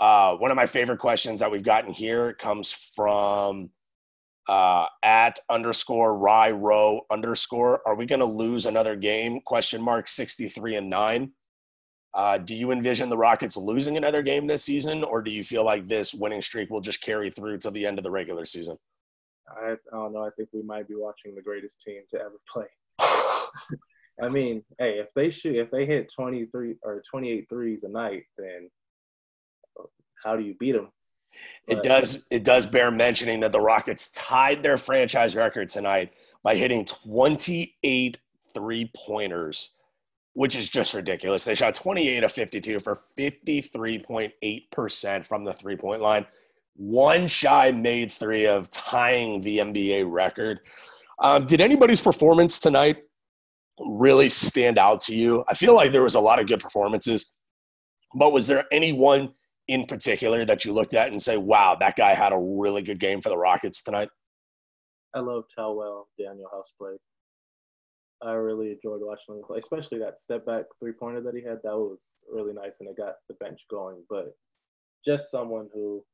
Uh, 0.00 0.34
one 0.34 0.50
of 0.50 0.56
my 0.56 0.66
favorite 0.66 0.98
questions 0.98 1.40
that 1.40 1.50
we've 1.50 1.62
gotten 1.62 1.92
here 1.92 2.34
comes 2.34 2.72
from 2.72 3.70
uh, 4.48 4.86
at 5.02 5.38
underscore 5.48 6.16
rye 6.18 6.50
row 6.50 7.00
underscore. 7.10 7.80
Are 7.86 7.94
we 7.94 8.06
going 8.06 8.20
to 8.20 8.26
lose 8.26 8.66
another 8.66 8.96
game? 8.96 9.40
Question 9.40 9.80
mark 9.80 10.08
sixty 10.08 10.48
three 10.48 10.76
and 10.76 10.90
nine. 10.90 11.32
Uh, 12.12 12.38
do 12.38 12.54
you 12.54 12.70
envision 12.70 13.08
the 13.08 13.16
Rockets 13.16 13.56
losing 13.56 13.96
another 13.96 14.22
game 14.22 14.46
this 14.46 14.62
season, 14.62 15.02
or 15.02 15.20
do 15.20 15.32
you 15.32 15.42
feel 15.42 15.64
like 15.64 15.88
this 15.88 16.14
winning 16.14 16.42
streak 16.42 16.70
will 16.70 16.80
just 16.80 17.00
carry 17.00 17.28
through 17.28 17.58
to 17.58 17.70
the 17.70 17.84
end 17.84 17.98
of 17.98 18.04
the 18.04 18.10
regular 18.10 18.44
season? 18.44 18.76
I, 19.48 19.72
I 19.72 19.76
don't 19.92 20.12
know. 20.12 20.24
I 20.24 20.30
think 20.36 20.48
we 20.52 20.62
might 20.62 20.86
be 20.86 20.94
watching 20.94 21.34
the 21.34 21.42
greatest 21.42 21.82
team 21.82 22.02
to 22.10 22.20
ever 22.20 22.40
play. 22.52 22.66
I 24.22 24.28
mean, 24.28 24.62
hey, 24.78 24.98
if 24.98 25.08
they 25.14 25.30
shoot, 25.30 25.56
if 25.56 25.70
they 25.70 25.86
hit 25.86 26.12
23 26.14 26.76
or 26.82 27.02
28 27.10 27.46
threes 27.48 27.84
a 27.84 27.88
night, 27.88 28.24
then 28.38 28.70
how 30.22 30.36
do 30.36 30.42
you 30.42 30.54
beat 30.58 30.72
them? 30.72 30.88
But, 31.66 31.78
it 31.78 31.82
does. 31.82 32.26
It 32.30 32.44
does 32.44 32.64
bear 32.64 32.92
mentioning 32.92 33.40
that 33.40 33.50
the 33.50 33.60
Rockets 33.60 34.12
tied 34.12 34.62
their 34.62 34.76
franchise 34.76 35.34
record 35.34 35.68
tonight 35.68 36.12
by 36.44 36.54
hitting 36.54 36.84
28 36.84 38.18
three 38.54 38.92
pointers 38.94 39.70
which 40.34 40.54
is 40.56 40.68
just 40.68 40.92
ridiculous. 40.94 41.44
They 41.44 41.54
shot 41.54 41.74
28 41.74 42.24
of 42.24 42.32
52 42.32 42.80
for 42.80 42.98
53.8% 43.16 45.26
from 45.26 45.44
the 45.44 45.54
three 45.54 45.76
point 45.76 46.02
line. 46.02 46.26
One 46.76 47.28
shy 47.28 47.70
made 47.70 48.12
three 48.12 48.46
of 48.46 48.68
tying 48.70 49.40
the 49.40 49.58
NBA 49.58 50.10
record. 50.10 50.58
Um, 51.20 51.46
did 51.46 51.60
anybody's 51.60 52.00
performance 52.00 52.58
tonight 52.58 53.04
really 53.78 54.28
stand 54.28 54.78
out 54.78 55.00
to 55.02 55.14
you? 55.14 55.44
I 55.48 55.54
feel 55.54 55.74
like 55.74 55.92
there 55.92 56.02
was 56.02 56.14
a 56.14 56.20
lot 56.20 56.38
of 56.38 56.46
good 56.46 56.60
performances, 56.60 57.34
but 58.14 58.32
was 58.32 58.46
there 58.46 58.64
anyone 58.72 59.34
in 59.68 59.86
particular 59.86 60.44
that 60.44 60.64
you 60.64 60.72
looked 60.72 60.94
at 60.94 61.08
and 61.08 61.20
say, 61.20 61.36
wow, 61.36 61.76
that 61.80 61.96
guy 61.96 62.14
had 62.14 62.32
a 62.32 62.38
really 62.38 62.82
good 62.82 63.00
game 63.00 63.20
for 63.20 63.30
the 63.30 63.36
Rockets 63.36 63.82
tonight? 63.82 64.08
I 65.14 65.20
loved 65.20 65.52
how 65.56 65.72
well 65.72 66.08
Danuel 66.20 66.50
House 66.52 66.72
played. 66.78 66.98
I 68.22 68.32
really 68.32 68.72
enjoyed 68.72 69.00
watching 69.02 69.36
him 69.36 69.42
play, 69.46 69.58
especially 69.58 69.98
that 69.98 70.18
step 70.18 70.46
back 70.46 70.64
three 70.78 70.92
pointer 70.92 71.20
that 71.20 71.34
he 71.34 71.42
had. 71.42 71.58
That 71.62 71.76
was 71.76 72.02
really 72.32 72.52
nice, 72.52 72.76
and 72.80 72.88
it 72.88 72.96
got 72.96 73.16
the 73.28 73.34
bench 73.34 73.60
going. 73.70 74.02
But 74.08 74.34
just 75.06 75.30
someone 75.30 75.68
who 75.74 76.04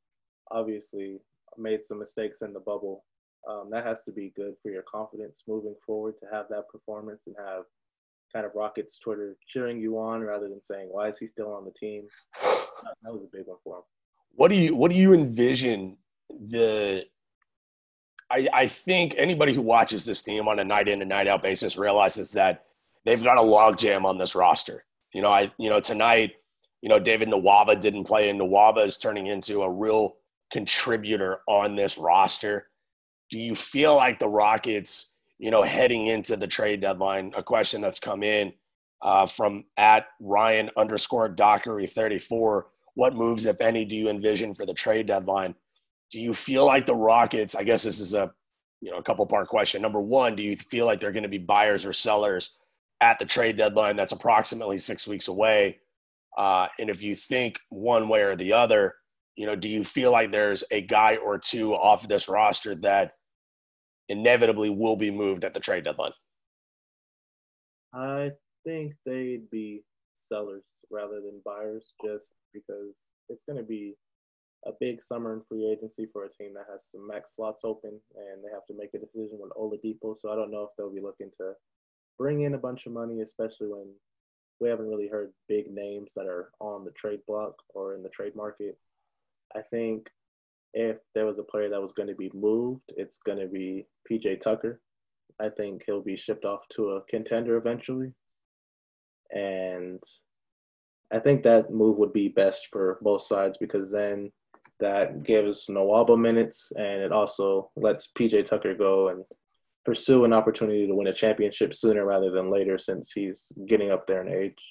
obviously 0.50 1.18
made 1.56 1.82
some 1.82 1.98
mistakes 1.98 2.42
in 2.42 2.52
the 2.52 2.60
bubble. 2.60 3.04
Um, 3.48 3.68
that 3.70 3.86
has 3.86 4.04
to 4.04 4.12
be 4.12 4.32
good 4.36 4.54
for 4.62 4.70
your 4.70 4.82
confidence 4.82 5.42
moving 5.48 5.74
forward 5.84 6.14
to 6.20 6.26
have 6.32 6.46
that 6.50 6.68
performance 6.68 7.26
and 7.26 7.36
have 7.38 7.64
kind 8.32 8.46
of 8.46 8.52
Rockets 8.54 8.98
Twitter 8.98 9.36
cheering 9.48 9.80
you 9.80 9.98
on 9.98 10.20
rather 10.20 10.48
than 10.48 10.60
saying, 10.60 10.88
"Why 10.90 11.08
is 11.08 11.18
he 11.18 11.26
still 11.26 11.52
on 11.52 11.64
the 11.64 11.72
team?" 11.72 12.06
That 13.02 13.12
was 13.12 13.22
a 13.22 13.36
big 13.36 13.46
one 13.46 13.58
for 13.62 13.78
him. 13.78 13.82
What 14.36 14.50
do 14.50 14.56
you 14.56 14.74
What 14.74 14.90
do 14.90 14.96
you 14.96 15.12
envision 15.12 15.98
the 16.30 17.04
I, 18.30 18.48
I 18.52 18.66
think 18.68 19.14
anybody 19.18 19.52
who 19.52 19.62
watches 19.62 20.04
this 20.04 20.22
team 20.22 20.46
on 20.46 20.60
a 20.60 20.64
night 20.64 20.88
in 20.88 21.02
and 21.02 21.08
night 21.08 21.26
out 21.26 21.42
basis 21.42 21.76
realizes 21.76 22.30
that 22.30 22.64
they've 23.04 23.22
got 23.22 23.38
a 23.38 23.42
logjam 23.42 24.04
on 24.04 24.18
this 24.18 24.34
roster. 24.34 24.84
You 25.12 25.22
know, 25.22 25.30
I 25.30 25.50
you 25.58 25.68
know 25.68 25.80
tonight, 25.80 26.34
you 26.80 26.88
know 26.88 27.00
David 27.00 27.28
Nwaba 27.28 27.78
didn't 27.80 28.04
play, 28.04 28.30
and 28.30 28.40
Nwaba 28.40 28.84
is 28.86 28.96
turning 28.96 29.26
into 29.26 29.62
a 29.62 29.70
real 29.70 30.16
contributor 30.52 31.40
on 31.48 31.74
this 31.74 31.98
roster. 31.98 32.69
Do 33.30 33.38
you 33.38 33.54
feel 33.54 33.94
like 33.94 34.18
the 34.18 34.28
Rockets, 34.28 35.18
you 35.38 35.50
know, 35.50 35.62
heading 35.62 36.08
into 36.08 36.36
the 36.36 36.46
trade 36.46 36.80
deadline? 36.80 37.32
A 37.36 37.42
question 37.42 37.80
that's 37.80 38.00
come 38.00 38.22
in 38.22 38.52
uh, 39.02 39.26
from 39.26 39.64
at 39.76 40.06
Ryan 40.20 40.70
underscore 40.76 41.28
Dockery 41.28 41.86
thirty 41.86 42.18
four. 42.18 42.68
What 42.94 43.14
moves, 43.14 43.46
if 43.46 43.60
any, 43.60 43.84
do 43.84 43.96
you 43.96 44.08
envision 44.10 44.52
for 44.52 44.66
the 44.66 44.74
trade 44.74 45.06
deadline? 45.06 45.54
do 46.10 46.20
you 46.20 46.34
feel 46.34 46.66
like 46.66 46.86
the 46.86 46.94
Rockets? 46.94 47.54
I 47.54 47.64
guess 47.64 47.82
this 47.82 48.00
is 48.00 48.14
a 48.14 48.32
you 48.80 48.90
know 48.90 48.98
a 48.98 49.02
couple 49.02 49.26
part 49.26 49.48
question. 49.48 49.82
Number 49.82 50.00
one, 50.00 50.34
do 50.34 50.42
you 50.42 50.56
feel 50.56 50.86
like 50.86 51.00
they're 51.00 51.12
going 51.12 51.22
to 51.22 51.28
be 51.28 51.38
buyers 51.38 51.86
or 51.86 51.92
sellers 51.92 52.58
at 53.00 53.18
the 53.18 53.24
trade 53.24 53.56
deadline? 53.56 53.96
That's 53.96 54.12
approximately 54.12 54.78
six 54.78 55.06
weeks 55.06 55.28
away. 55.28 55.78
Uh, 56.36 56.68
and 56.78 56.90
if 56.90 57.02
you 57.02 57.14
think 57.14 57.60
one 57.68 58.08
way 58.08 58.22
or 58.22 58.36
the 58.36 58.52
other, 58.52 58.94
you 59.36 59.46
know, 59.46 59.56
do 59.56 59.68
you 59.68 59.84
feel 59.84 60.12
like 60.12 60.30
there's 60.30 60.64
a 60.70 60.80
guy 60.80 61.16
or 61.16 61.38
two 61.38 61.74
off 61.74 62.02
of 62.02 62.08
this 62.08 62.28
roster 62.28 62.74
that 62.76 63.12
inevitably 64.10 64.68
will 64.68 64.96
be 64.96 65.10
moved 65.10 65.44
at 65.44 65.54
the 65.54 65.60
trade 65.60 65.84
deadline? 65.84 66.12
I 67.94 68.32
think 68.64 68.94
they'd 69.06 69.48
be 69.50 69.84
sellers 70.14 70.64
rather 70.90 71.20
than 71.20 71.40
buyers, 71.44 71.94
just 72.04 72.34
because 72.52 73.08
it's 73.28 73.44
going 73.44 73.58
to 73.58 73.64
be 73.64 73.94
a 74.66 74.72
big 74.78 75.02
summer 75.02 75.32
in 75.32 75.40
free 75.48 75.70
agency 75.70 76.06
for 76.12 76.24
a 76.24 76.28
team 76.28 76.52
that 76.54 76.66
has 76.70 76.90
some 76.90 77.06
max 77.06 77.34
slots 77.34 77.62
open 77.64 77.98
and 78.14 78.44
they 78.44 78.52
have 78.52 78.66
to 78.66 78.74
make 78.76 78.92
a 78.94 78.98
decision 78.98 79.38
with 79.40 79.52
Oladipo. 79.52 80.14
So 80.18 80.30
I 80.30 80.34
don't 80.34 80.50
know 80.50 80.64
if 80.64 80.70
they'll 80.76 80.92
be 80.92 81.00
looking 81.00 81.30
to 81.38 81.52
bring 82.18 82.42
in 82.42 82.54
a 82.54 82.58
bunch 82.58 82.84
of 82.84 82.92
money, 82.92 83.22
especially 83.22 83.68
when 83.68 83.86
we 84.60 84.68
haven't 84.68 84.88
really 84.90 85.08
heard 85.08 85.32
big 85.48 85.70
names 85.72 86.12
that 86.14 86.26
are 86.26 86.50
on 86.60 86.84
the 86.84 86.90
trade 86.90 87.20
block 87.26 87.54
or 87.70 87.94
in 87.94 88.02
the 88.02 88.10
trade 88.10 88.36
market. 88.36 88.76
I 89.56 89.62
think 89.62 90.10
if 90.74 90.98
there 91.14 91.26
was 91.26 91.38
a 91.38 91.44
player 91.44 91.68
that 91.68 91.82
was 91.82 91.92
going 91.92 92.08
to 92.08 92.14
be 92.14 92.30
moved, 92.34 92.92
it's 92.96 93.18
going 93.18 93.38
to 93.38 93.46
be 93.46 93.86
PJ 94.10 94.40
Tucker. 94.40 94.80
I 95.40 95.48
think 95.48 95.82
he'll 95.84 96.02
be 96.02 96.16
shipped 96.16 96.44
off 96.44 96.68
to 96.70 96.90
a 96.90 97.02
contender 97.08 97.56
eventually. 97.56 98.12
And 99.32 100.02
I 101.12 101.18
think 101.18 101.42
that 101.42 101.72
move 101.72 101.98
would 101.98 102.12
be 102.12 102.28
best 102.28 102.68
for 102.70 102.98
both 103.02 103.22
sides 103.22 103.58
because 103.58 103.90
then 103.90 104.30
that 104.80 105.22
gives 105.22 105.66
Nwaba 105.66 106.18
minutes 106.18 106.72
and 106.76 107.02
it 107.02 107.12
also 107.12 107.70
lets 107.76 108.10
PJ 108.18 108.44
Tucker 108.46 108.74
go 108.74 109.08
and 109.08 109.24
pursue 109.84 110.24
an 110.24 110.32
opportunity 110.32 110.86
to 110.86 110.94
win 110.94 111.08
a 111.08 111.12
championship 111.12 111.74
sooner 111.74 112.04
rather 112.04 112.30
than 112.30 112.50
later 112.50 112.78
since 112.78 113.12
he's 113.12 113.52
getting 113.66 113.90
up 113.90 114.06
there 114.06 114.22
in 114.26 114.32
age. 114.32 114.62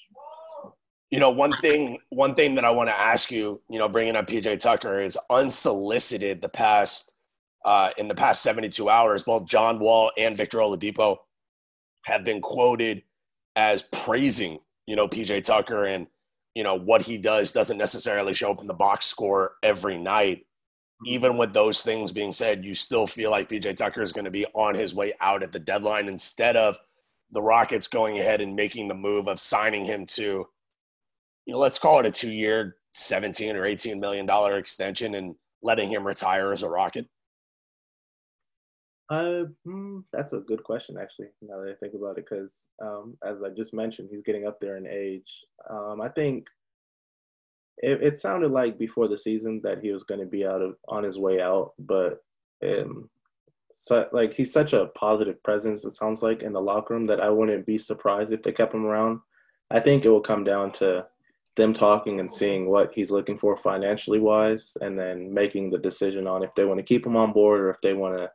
You 1.10 1.18
know, 1.18 1.30
one 1.30 1.52
thing 1.60 1.98
one 2.10 2.34
thing 2.34 2.54
that 2.54 2.64
I 2.64 2.70
want 2.70 2.88
to 2.88 2.98
ask 2.98 3.30
you, 3.30 3.60
you 3.68 3.78
know, 3.78 3.88
bringing 3.88 4.16
up 4.16 4.28
PJ 4.28 4.60
Tucker 4.60 5.00
is 5.00 5.18
unsolicited 5.28 6.40
the 6.40 6.48
past 6.48 7.12
uh, 7.64 7.90
in 7.98 8.08
the 8.08 8.14
past 8.14 8.42
72 8.42 8.88
hours, 8.88 9.24
both 9.24 9.46
John 9.46 9.78
Wall 9.78 10.12
and 10.16 10.36
Victor 10.36 10.58
Oladipo 10.58 11.16
have 12.04 12.24
been 12.24 12.40
quoted 12.40 13.02
as 13.56 13.82
praising, 13.82 14.60
you 14.86 14.96
know, 14.96 15.08
PJ 15.08 15.44
Tucker 15.44 15.84
and 15.84 16.06
you 16.54 16.62
know 16.62 16.74
what 16.74 17.02
he 17.02 17.16
does 17.16 17.52
doesn't 17.52 17.78
necessarily 17.78 18.34
show 18.34 18.50
up 18.50 18.60
in 18.60 18.66
the 18.66 18.74
box 18.74 19.06
score 19.06 19.52
every 19.62 19.98
night 19.98 20.38
mm-hmm. 20.38 21.06
even 21.06 21.36
with 21.36 21.52
those 21.52 21.82
things 21.82 22.12
being 22.12 22.32
said 22.32 22.64
you 22.64 22.74
still 22.74 23.06
feel 23.06 23.30
like 23.30 23.48
pj 23.48 23.74
tucker 23.74 24.02
is 24.02 24.12
going 24.12 24.24
to 24.24 24.30
be 24.30 24.46
on 24.54 24.74
his 24.74 24.94
way 24.94 25.12
out 25.20 25.42
at 25.42 25.52
the 25.52 25.58
deadline 25.58 26.08
instead 26.08 26.56
of 26.56 26.78
the 27.32 27.42
rockets 27.42 27.86
going 27.86 28.18
ahead 28.18 28.40
and 28.40 28.56
making 28.56 28.88
the 28.88 28.94
move 28.94 29.28
of 29.28 29.40
signing 29.40 29.84
him 29.84 30.04
to 30.04 30.46
you 31.50 31.56
know 31.56 31.60
let's 31.60 31.80
call 31.80 31.98
it 31.98 32.06
a 32.06 32.12
two 32.12 32.30
year 32.30 32.76
17 32.92 33.56
or 33.56 33.66
18 33.66 33.98
million 33.98 34.24
dollar 34.24 34.56
extension 34.56 35.16
and 35.16 35.34
letting 35.64 35.90
him 35.90 36.06
retire 36.06 36.52
as 36.52 36.62
a 36.62 36.68
rocket 36.68 37.08
uh, 39.10 39.46
hmm, 39.64 39.98
that's 40.12 40.34
a 40.34 40.38
good 40.38 40.62
question, 40.62 40.96
actually. 40.96 41.26
Now 41.42 41.58
that 41.58 41.68
I 41.68 41.74
think 41.80 41.94
about 41.94 42.16
it, 42.16 42.26
because 42.30 42.66
um, 42.80 43.18
as 43.26 43.42
I 43.44 43.48
just 43.48 43.74
mentioned, 43.74 44.08
he's 44.08 44.22
getting 44.22 44.46
up 44.46 44.60
there 44.60 44.76
in 44.76 44.86
age. 44.86 45.26
Um, 45.68 46.00
I 46.00 46.08
think 46.08 46.46
it, 47.78 48.00
it, 48.00 48.16
sounded 48.16 48.52
like 48.52 48.78
before 48.78 49.08
the 49.08 49.18
season 49.18 49.60
that 49.64 49.82
he 49.82 49.90
was 49.90 50.04
going 50.04 50.20
to 50.20 50.28
be 50.28 50.46
out 50.46 50.62
of 50.62 50.76
on 50.86 51.02
his 51.02 51.18
way 51.18 51.40
out, 51.40 51.72
but 51.80 52.22
um, 52.64 53.10
so, 53.72 54.06
like 54.12 54.32
he's 54.32 54.52
such 54.52 54.74
a 54.74 54.92
positive 54.94 55.42
presence. 55.42 55.84
It 55.84 55.94
sounds 55.94 56.22
like 56.22 56.44
in 56.44 56.52
the 56.52 56.60
locker 56.60 56.94
room 56.94 57.08
that 57.08 57.20
I 57.20 57.30
wouldn't 57.30 57.66
be 57.66 57.78
surprised 57.78 58.32
if 58.32 58.44
they 58.44 58.52
kept 58.52 58.74
him 58.74 58.86
around. 58.86 59.18
I 59.72 59.80
think 59.80 60.04
it 60.04 60.10
will 60.10 60.20
come 60.20 60.44
down 60.44 60.70
to 60.74 61.06
them 61.56 61.74
talking 61.74 62.20
and 62.20 62.30
seeing 62.30 62.70
what 62.70 62.92
he's 62.94 63.10
looking 63.10 63.38
for 63.38 63.56
financially 63.56 64.20
wise, 64.20 64.76
and 64.80 64.98
then 64.98 65.32
making 65.32 65.70
the 65.70 65.78
decision 65.78 66.26
on 66.26 66.42
if 66.42 66.54
they 66.54 66.64
want 66.64 66.78
to 66.78 66.84
keep 66.84 67.04
him 67.04 67.16
on 67.16 67.32
board 67.32 67.60
or 67.60 67.70
if 67.70 67.80
they 67.82 67.92
want 67.92 68.16
to 68.16 68.30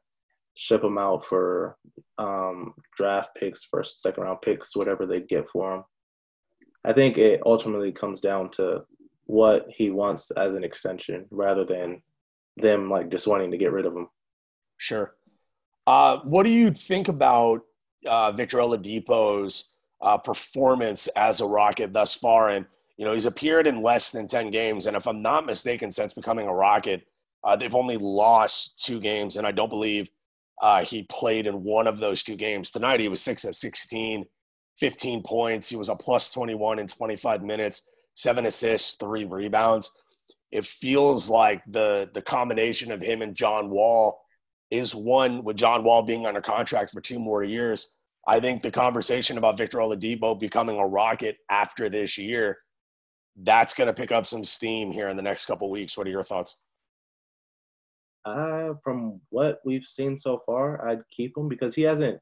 ship 0.56 0.84
him 0.84 0.98
out 0.98 1.26
for 1.26 1.78
um, 2.18 2.74
draft 2.98 3.32
picks, 3.36 3.64
first, 3.64 4.02
second 4.02 4.24
round 4.24 4.42
picks, 4.42 4.76
whatever 4.76 5.06
they 5.06 5.20
get 5.20 5.48
for 5.50 5.76
him. 5.76 5.84
I 6.86 6.94
think 6.94 7.18
it 7.18 7.42
ultimately 7.46 7.92
comes 7.92 8.22
down 8.22 8.52
to 8.52 8.84
what 9.26 9.66
he 9.70 9.90
wants 9.90 10.32
as 10.32 10.54
an 10.54 10.64
extension 10.64 11.26
rather 11.32 11.66
than 11.66 12.02
them 12.58 12.90
like 12.90 13.10
just 13.10 13.28
wanting 13.28 13.52
to 13.52 13.58
get 13.58 13.72
rid 13.72 13.86
of 13.86 13.96
him. 13.96 14.08
Sure. 14.78 15.16
Uh, 15.88 16.18
what 16.24 16.44
do 16.44 16.50
you 16.50 16.72
think 16.72 17.08
about 17.08 17.62
uh, 18.06 18.32
Victor 18.32 18.58
Oladipo's 18.58 19.76
uh, 20.02 20.18
performance 20.18 21.08
as 21.16 21.42
a 21.42 21.46
Rocket 21.46 21.92
thus 21.92 22.14
far? 22.14 22.50
And 22.50 22.66
You 22.98 23.06
know, 23.06 23.14
he's 23.14 23.26
appeared 23.26 23.68
in 23.68 23.82
less 23.82 24.10
than 24.10 24.28
10 24.28 24.52
games. 24.52 24.86
And 24.86 24.96
if 24.96 25.08
I'm 25.08 25.22
not 25.22 25.46
mistaken, 25.46 25.92
since 25.92 26.14
becoming 26.14 26.48
a 26.48 26.54
Rocket, 26.54 27.06
uh, 27.44 27.56
they've 27.56 27.76
only 27.76 27.98
lost 27.98 28.84
two 28.84 29.00
games. 29.00 29.38
And 29.38 29.46
I 29.46 29.52
don't 29.52 29.70
believe 29.70 30.10
uh, 30.62 30.86
he 30.86 31.04
played 31.04 31.48
in 31.48 31.64
one 31.64 31.88
of 31.88 31.98
those 31.98 32.24
two 32.24 32.36
games. 32.36 32.72
Tonight, 32.72 33.00
he 33.00 33.10
was 33.10 33.22
6 33.22 33.44
of 33.46 33.56
16, 33.56 34.26
15 34.80 35.24
points. 35.24 35.70
He 35.70 35.76
was 35.76 35.90
a 35.90 35.96
plus 35.96 36.30
21 36.30 36.80
in 36.80 36.88
25 36.88 37.44
minutes, 37.44 37.90
seven 38.14 38.46
assists, 38.46 38.96
three 38.96 39.26
rebounds. 39.26 39.92
It 40.52 40.66
feels 40.66 41.30
like 41.30 41.62
the, 41.68 42.10
the 42.14 42.22
combination 42.22 42.92
of 42.92 43.02
him 43.02 43.22
and 43.22 43.36
John 43.36 43.70
Wall 43.70 44.22
is 44.72 44.96
one, 44.96 45.44
with 45.44 45.58
John 45.58 45.84
Wall 45.84 46.02
being 46.02 46.26
under 46.26 46.42
contract 46.42 46.92
for 46.92 47.02
two 47.02 47.20
more 47.20 47.44
years. 47.44 47.94
I 48.28 48.40
think 48.40 48.64
the 48.64 48.72
conversation 48.72 49.38
about 49.38 49.58
Victor 49.58 49.80
Oladipo 49.80 50.40
becoming 50.40 50.78
a 50.78 50.88
Rocket 50.88 51.38
after 51.50 51.90
this 51.90 52.18
year 52.18 52.58
that's 53.36 53.74
going 53.74 53.88
to 53.88 53.94
pick 53.94 54.12
up 54.12 54.26
some 54.26 54.44
steam 54.44 54.92
here 54.92 55.10
in 55.10 55.18
the 55.18 55.24
next 55.24 55.46
couple 55.46 55.70
weeks. 55.70 55.98
What 55.98 56.08
are 56.08 56.12
your 56.12 56.24
thoughts? 56.24 56.58
Uh, 58.24 58.74
from 58.84 59.22
what 59.30 59.60
we've 59.66 59.84
seen 59.84 60.18
so 60.18 60.42
far, 60.46 60.88
I'd 60.88 61.08
keep 61.12 61.38
him 61.38 61.48
because 61.48 61.76
he 61.76 61.84
hasn't 61.84 62.20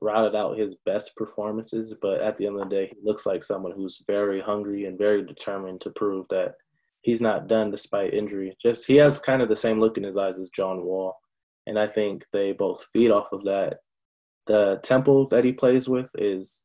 routed 0.00 0.34
out 0.34 0.58
his 0.58 0.76
best 0.84 1.14
performances, 1.16 1.94
but 2.00 2.20
at 2.20 2.36
the 2.36 2.46
end 2.46 2.60
of 2.60 2.68
the 2.68 2.74
day, 2.74 2.86
he 2.92 2.96
looks 3.02 3.26
like 3.26 3.44
someone 3.44 3.72
who's 3.72 4.02
very 4.06 4.40
hungry 4.40 4.86
and 4.86 4.98
very 4.98 5.24
determined 5.24 5.80
to 5.82 5.90
prove 5.90 6.26
that 6.30 6.54
he's 7.02 7.20
not 7.20 7.46
done 7.46 7.70
despite 7.70 8.14
injury. 8.14 8.56
Just 8.60 8.86
he 8.86 8.96
has 8.96 9.20
kind 9.20 9.42
of 9.42 9.48
the 9.48 9.56
same 9.56 9.80
look 9.80 9.96
in 9.96 10.04
his 10.04 10.16
eyes 10.16 10.38
as 10.38 10.50
John 10.50 10.84
Wall, 10.84 11.14
and 11.66 11.78
I 11.78 11.86
think 11.86 12.24
they 12.32 12.52
both 12.52 12.84
feed 12.92 13.10
off 13.10 13.32
of 13.32 13.44
that. 13.44 13.78
The 14.46 14.80
tempo 14.82 15.28
that 15.28 15.44
he 15.44 15.52
plays 15.52 15.88
with 15.88 16.10
is 16.16 16.64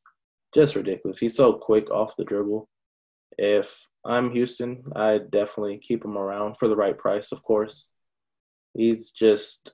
just 0.55 0.75
ridiculous. 0.75 1.19
He's 1.19 1.35
so 1.35 1.53
quick 1.53 1.91
off 1.91 2.15
the 2.17 2.23
dribble 2.23 2.69
if 3.37 3.87
I'm 4.05 4.31
Houston, 4.31 4.83
I 4.95 5.19
definitely 5.31 5.79
keep 5.81 6.03
him 6.03 6.17
around 6.17 6.57
for 6.57 6.67
the 6.67 6.75
right 6.75 6.97
price, 6.97 7.31
of 7.31 7.43
course. 7.43 7.91
He's 8.73 9.11
just 9.11 9.71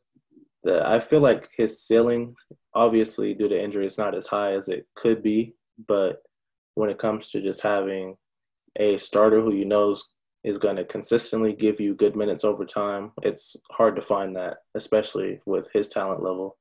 the 0.64 0.82
I 0.86 1.00
feel 1.00 1.22
like 1.22 1.50
his 1.58 1.82
ceiling, 1.82 2.36
obviously 2.76 3.34
due 3.34 3.48
to 3.48 3.64
injury, 3.64 3.86
is 3.86 3.98
not 3.98 4.16
as 4.16 4.28
high 4.28 4.54
as 4.54 4.70
it 4.70 4.86
could 4.96 5.24
be. 5.24 5.56
But 5.88 6.22
when 6.76 6.90
it 6.90 7.00
comes 7.00 7.30
to 7.30 7.42
just 7.42 7.62
having 7.62 8.18
a 8.78 8.98
starter 8.98 9.42
who 9.42 9.54
you 9.54 9.66
know 9.66 9.96
is 10.44 10.58
going 10.58 10.76
to 10.76 10.86
consistently 10.86 11.54
give 11.54 11.80
you 11.80 11.94
good 11.96 12.16
minutes 12.16 12.44
over 12.44 12.66
time, 12.66 13.12
it's 13.24 13.56
hard 13.72 13.96
to 13.96 14.02
find 14.02 14.36
that, 14.36 14.58
especially 14.76 15.40
with 15.46 15.68
his 15.74 15.90
talent 15.90 16.24
level. 16.24 16.58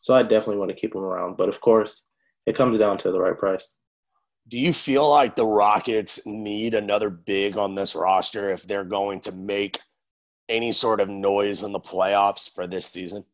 So 0.00 0.14
I 0.14 0.22
definitely 0.22 0.56
want 0.56 0.70
to 0.70 0.76
keep 0.76 0.94
him 0.94 1.02
around. 1.02 1.36
But 1.36 1.48
of 1.48 1.60
course, 1.60 2.04
it 2.46 2.56
comes 2.56 2.78
down 2.78 2.98
to 2.98 3.12
the 3.12 3.20
right 3.20 3.36
price. 3.36 3.78
Do 4.50 4.58
you 4.58 4.72
feel 4.72 5.08
like 5.08 5.36
the 5.36 5.46
Rockets 5.46 6.26
need 6.26 6.74
another 6.74 7.08
big 7.08 7.56
on 7.56 7.76
this 7.76 7.94
roster 7.94 8.50
if 8.50 8.64
they're 8.64 8.84
going 8.84 9.20
to 9.20 9.32
make 9.32 9.78
any 10.48 10.72
sort 10.72 11.00
of 11.00 11.08
noise 11.08 11.62
in 11.62 11.70
the 11.70 11.78
playoffs 11.78 12.52
for 12.52 12.66
this 12.66 12.86
season? 12.86 13.24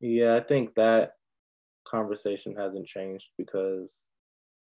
Yeah, 0.00 0.36
I 0.36 0.40
think 0.40 0.74
that 0.76 1.16
conversation 1.86 2.56
hasn't 2.56 2.86
changed 2.86 3.26
because 3.36 4.06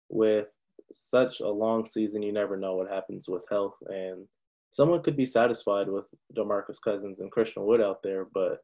with 0.09 0.53
such 0.93 1.41
a 1.41 1.49
long 1.49 1.85
season, 1.85 2.23
you 2.23 2.33
never 2.33 2.57
know 2.57 2.77
what 2.77 2.89
happens 2.89 3.29
with 3.29 3.45
health. 3.51 3.75
And 3.89 4.29
someone 4.71 5.03
could 5.03 5.17
be 5.17 5.27
satisfied 5.27 5.89
with 5.89 6.05
DeMarcus 6.37 6.81
Cousins 6.81 7.19
and 7.19 7.33
Christian 7.33 7.65
Wood 7.65 7.81
out 7.81 8.01
there, 8.05 8.29
but 8.33 8.61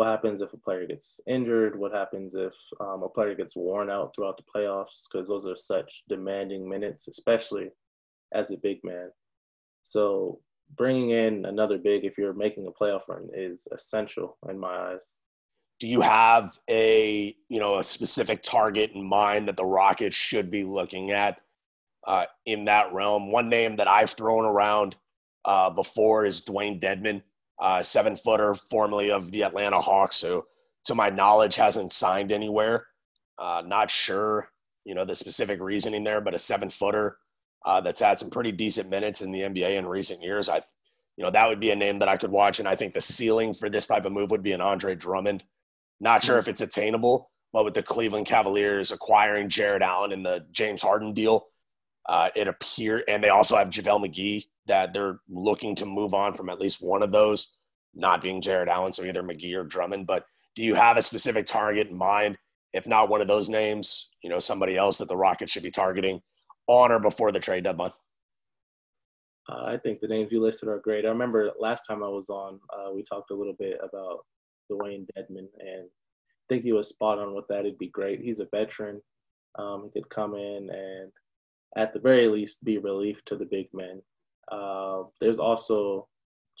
what 0.00 0.08
happens 0.08 0.40
if 0.40 0.50
a 0.54 0.56
player 0.56 0.86
gets 0.86 1.20
injured? 1.26 1.78
What 1.78 1.92
happens 1.92 2.34
if 2.34 2.54
um, 2.80 3.02
a 3.02 3.08
player 3.10 3.34
gets 3.34 3.54
worn 3.54 3.90
out 3.90 4.14
throughout 4.14 4.38
the 4.38 4.44
playoffs? 4.50 5.04
Because 5.04 5.28
those 5.28 5.46
are 5.46 5.58
such 5.58 6.04
demanding 6.08 6.66
minutes, 6.66 7.06
especially 7.06 7.68
as 8.32 8.50
a 8.50 8.56
big 8.56 8.78
man. 8.82 9.10
So 9.84 10.40
bringing 10.74 11.10
in 11.10 11.44
another 11.44 11.76
big, 11.76 12.06
if 12.06 12.16
you're 12.16 12.32
making 12.32 12.66
a 12.66 12.70
playoff 12.70 13.08
run, 13.08 13.28
is 13.34 13.68
essential 13.74 14.38
in 14.48 14.58
my 14.58 14.74
eyes. 14.74 15.16
Do 15.80 15.86
you 15.86 16.00
have 16.00 16.50
a 16.70 17.36
you 17.50 17.60
know 17.60 17.78
a 17.78 17.84
specific 17.84 18.42
target 18.42 18.92
in 18.94 19.04
mind 19.04 19.48
that 19.48 19.58
the 19.58 19.66
Rockets 19.66 20.16
should 20.16 20.50
be 20.50 20.64
looking 20.64 21.10
at 21.10 21.42
uh, 22.06 22.24
in 22.46 22.64
that 22.64 22.94
realm? 22.94 23.30
One 23.30 23.50
name 23.50 23.76
that 23.76 23.86
I've 23.86 24.12
thrown 24.12 24.46
around 24.46 24.96
uh, 25.44 25.68
before 25.68 26.24
is 26.24 26.40
Dewayne 26.40 26.80
Dedmon 26.80 27.20
uh, 27.60 27.82
seven 27.82 28.16
footer, 28.16 28.54
formerly 28.54 29.10
of 29.10 29.30
the 29.30 29.44
Atlanta 29.44 29.80
Hawks, 29.80 30.22
who, 30.22 30.44
to 30.84 30.94
my 30.94 31.10
knowledge, 31.10 31.56
hasn't 31.56 31.92
signed 31.92 32.32
anywhere. 32.32 32.86
Uh, 33.38 33.62
not 33.64 33.90
sure, 33.90 34.48
you 34.84 34.94
know, 34.94 35.04
the 35.04 35.14
specific 35.14 35.60
reasoning 35.60 36.04
there, 36.04 36.20
but 36.20 36.34
a 36.34 36.38
seven 36.38 36.70
footer 36.70 37.18
uh, 37.66 37.80
that's 37.80 38.00
had 38.00 38.18
some 38.18 38.30
pretty 38.30 38.52
decent 38.52 38.88
minutes 38.88 39.22
in 39.22 39.30
the 39.30 39.40
NBA 39.40 39.78
in 39.78 39.86
recent 39.86 40.22
years. 40.22 40.48
I, 40.48 40.62
you 41.16 41.24
know, 41.24 41.30
that 41.30 41.48
would 41.48 41.60
be 41.60 41.70
a 41.70 41.76
name 41.76 41.98
that 41.98 42.08
I 42.08 42.16
could 42.16 42.30
watch, 42.30 42.58
and 42.58 42.68
I 42.68 42.76
think 42.76 42.94
the 42.94 43.00
ceiling 43.00 43.52
for 43.52 43.68
this 43.68 43.86
type 43.86 44.06
of 44.06 44.12
move 44.12 44.30
would 44.30 44.42
be 44.42 44.52
an 44.52 44.60
Andre 44.60 44.94
Drummond. 44.94 45.44
Not 46.00 46.24
sure 46.24 46.38
if 46.38 46.48
it's 46.48 46.62
attainable, 46.62 47.30
but 47.52 47.64
with 47.64 47.74
the 47.74 47.82
Cleveland 47.82 48.26
Cavaliers 48.26 48.90
acquiring 48.90 49.50
Jarrett 49.50 49.82
Allen 49.82 50.12
in 50.12 50.22
the 50.22 50.46
James 50.50 50.80
Harden 50.80 51.12
deal, 51.12 51.46
uh, 52.08 52.28
it 52.34 52.48
appeared, 52.48 53.04
and 53.08 53.22
they 53.22 53.28
also 53.28 53.56
have 53.56 53.70
JaVale 53.70 54.06
McGee 54.06 54.44
that 54.66 54.92
they're 54.92 55.20
looking 55.28 55.74
to 55.76 55.86
move 55.86 56.14
on 56.14 56.34
from 56.34 56.48
at 56.48 56.60
least 56.60 56.82
one 56.82 57.02
of 57.02 57.12
those, 57.12 57.56
not 57.94 58.20
being 58.20 58.40
Jarrett 58.40 58.68
Allen, 58.68 58.92
so 58.92 59.04
either 59.04 59.22
McGee 59.22 59.54
or 59.54 59.64
Drummond. 59.64 60.06
But 60.06 60.24
do 60.54 60.62
you 60.62 60.74
have 60.74 60.96
a 60.96 61.02
specific 61.02 61.46
target 61.46 61.88
in 61.88 61.96
mind? 61.96 62.36
If 62.72 62.86
not 62.86 63.08
one 63.08 63.20
of 63.20 63.28
those 63.28 63.48
names, 63.48 64.10
you 64.22 64.30
know, 64.30 64.38
somebody 64.38 64.76
else 64.76 64.98
that 64.98 65.08
the 65.08 65.16
Rockets 65.16 65.52
should 65.52 65.62
be 65.62 65.70
targeting 65.70 66.20
on 66.66 66.92
or 66.92 67.00
before 67.00 67.32
the 67.32 67.40
trade 67.40 67.64
deadline? 67.64 67.90
Uh, 69.48 69.64
I 69.64 69.76
think 69.78 70.00
the 70.00 70.06
names 70.06 70.30
you 70.30 70.40
listed 70.40 70.68
are 70.68 70.78
great. 70.78 71.04
I 71.04 71.08
remember 71.08 71.50
last 71.58 71.84
time 71.88 72.04
I 72.04 72.08
was 72.08 72.28
on, 72.28 72.60
uh, 72.72 72.92
we 72.92 73.02
talked 73.02 73.32
a 73.32 73.34
little 73.34 73.56
bit 73.58 73.78
about 73.82 74.20
Dewayne 74.70 75.06
Dedmon, 75.16 75.48
and 75.58 75.88
I 75.88 76.44
think 76.48 76.62
he 76.62 76.72
was 76.72 76.88
spot 76.88 77.18
on 77.18 77.34
with 77.34 77.48
that. 77.48 77.60
It'd 77.60 77.78
be 77.78 77.88
great. 77.88 78.20
He's 78.20 78.38
a 78.38 78.46
veteran. 78.52 79.00
Um, 79.58 79.90
he 79.92 80.00
could 80.00 80.08
come 80.10 80.34
in 80.34 80.68
and, 80.70 81.10
at 81.76 81.92
the 81.92 82.00
very 82.00 82.28
least, 82.28 82.64
be 82.64 82.78
relief 82.78 83.24
to 83.26 83.36
the 83.36 83.44
big 83.44 83.68
men. 83.72 84.02
Uh, 84.50 85.04
there's 85.20 85.38
also 85.38 86.08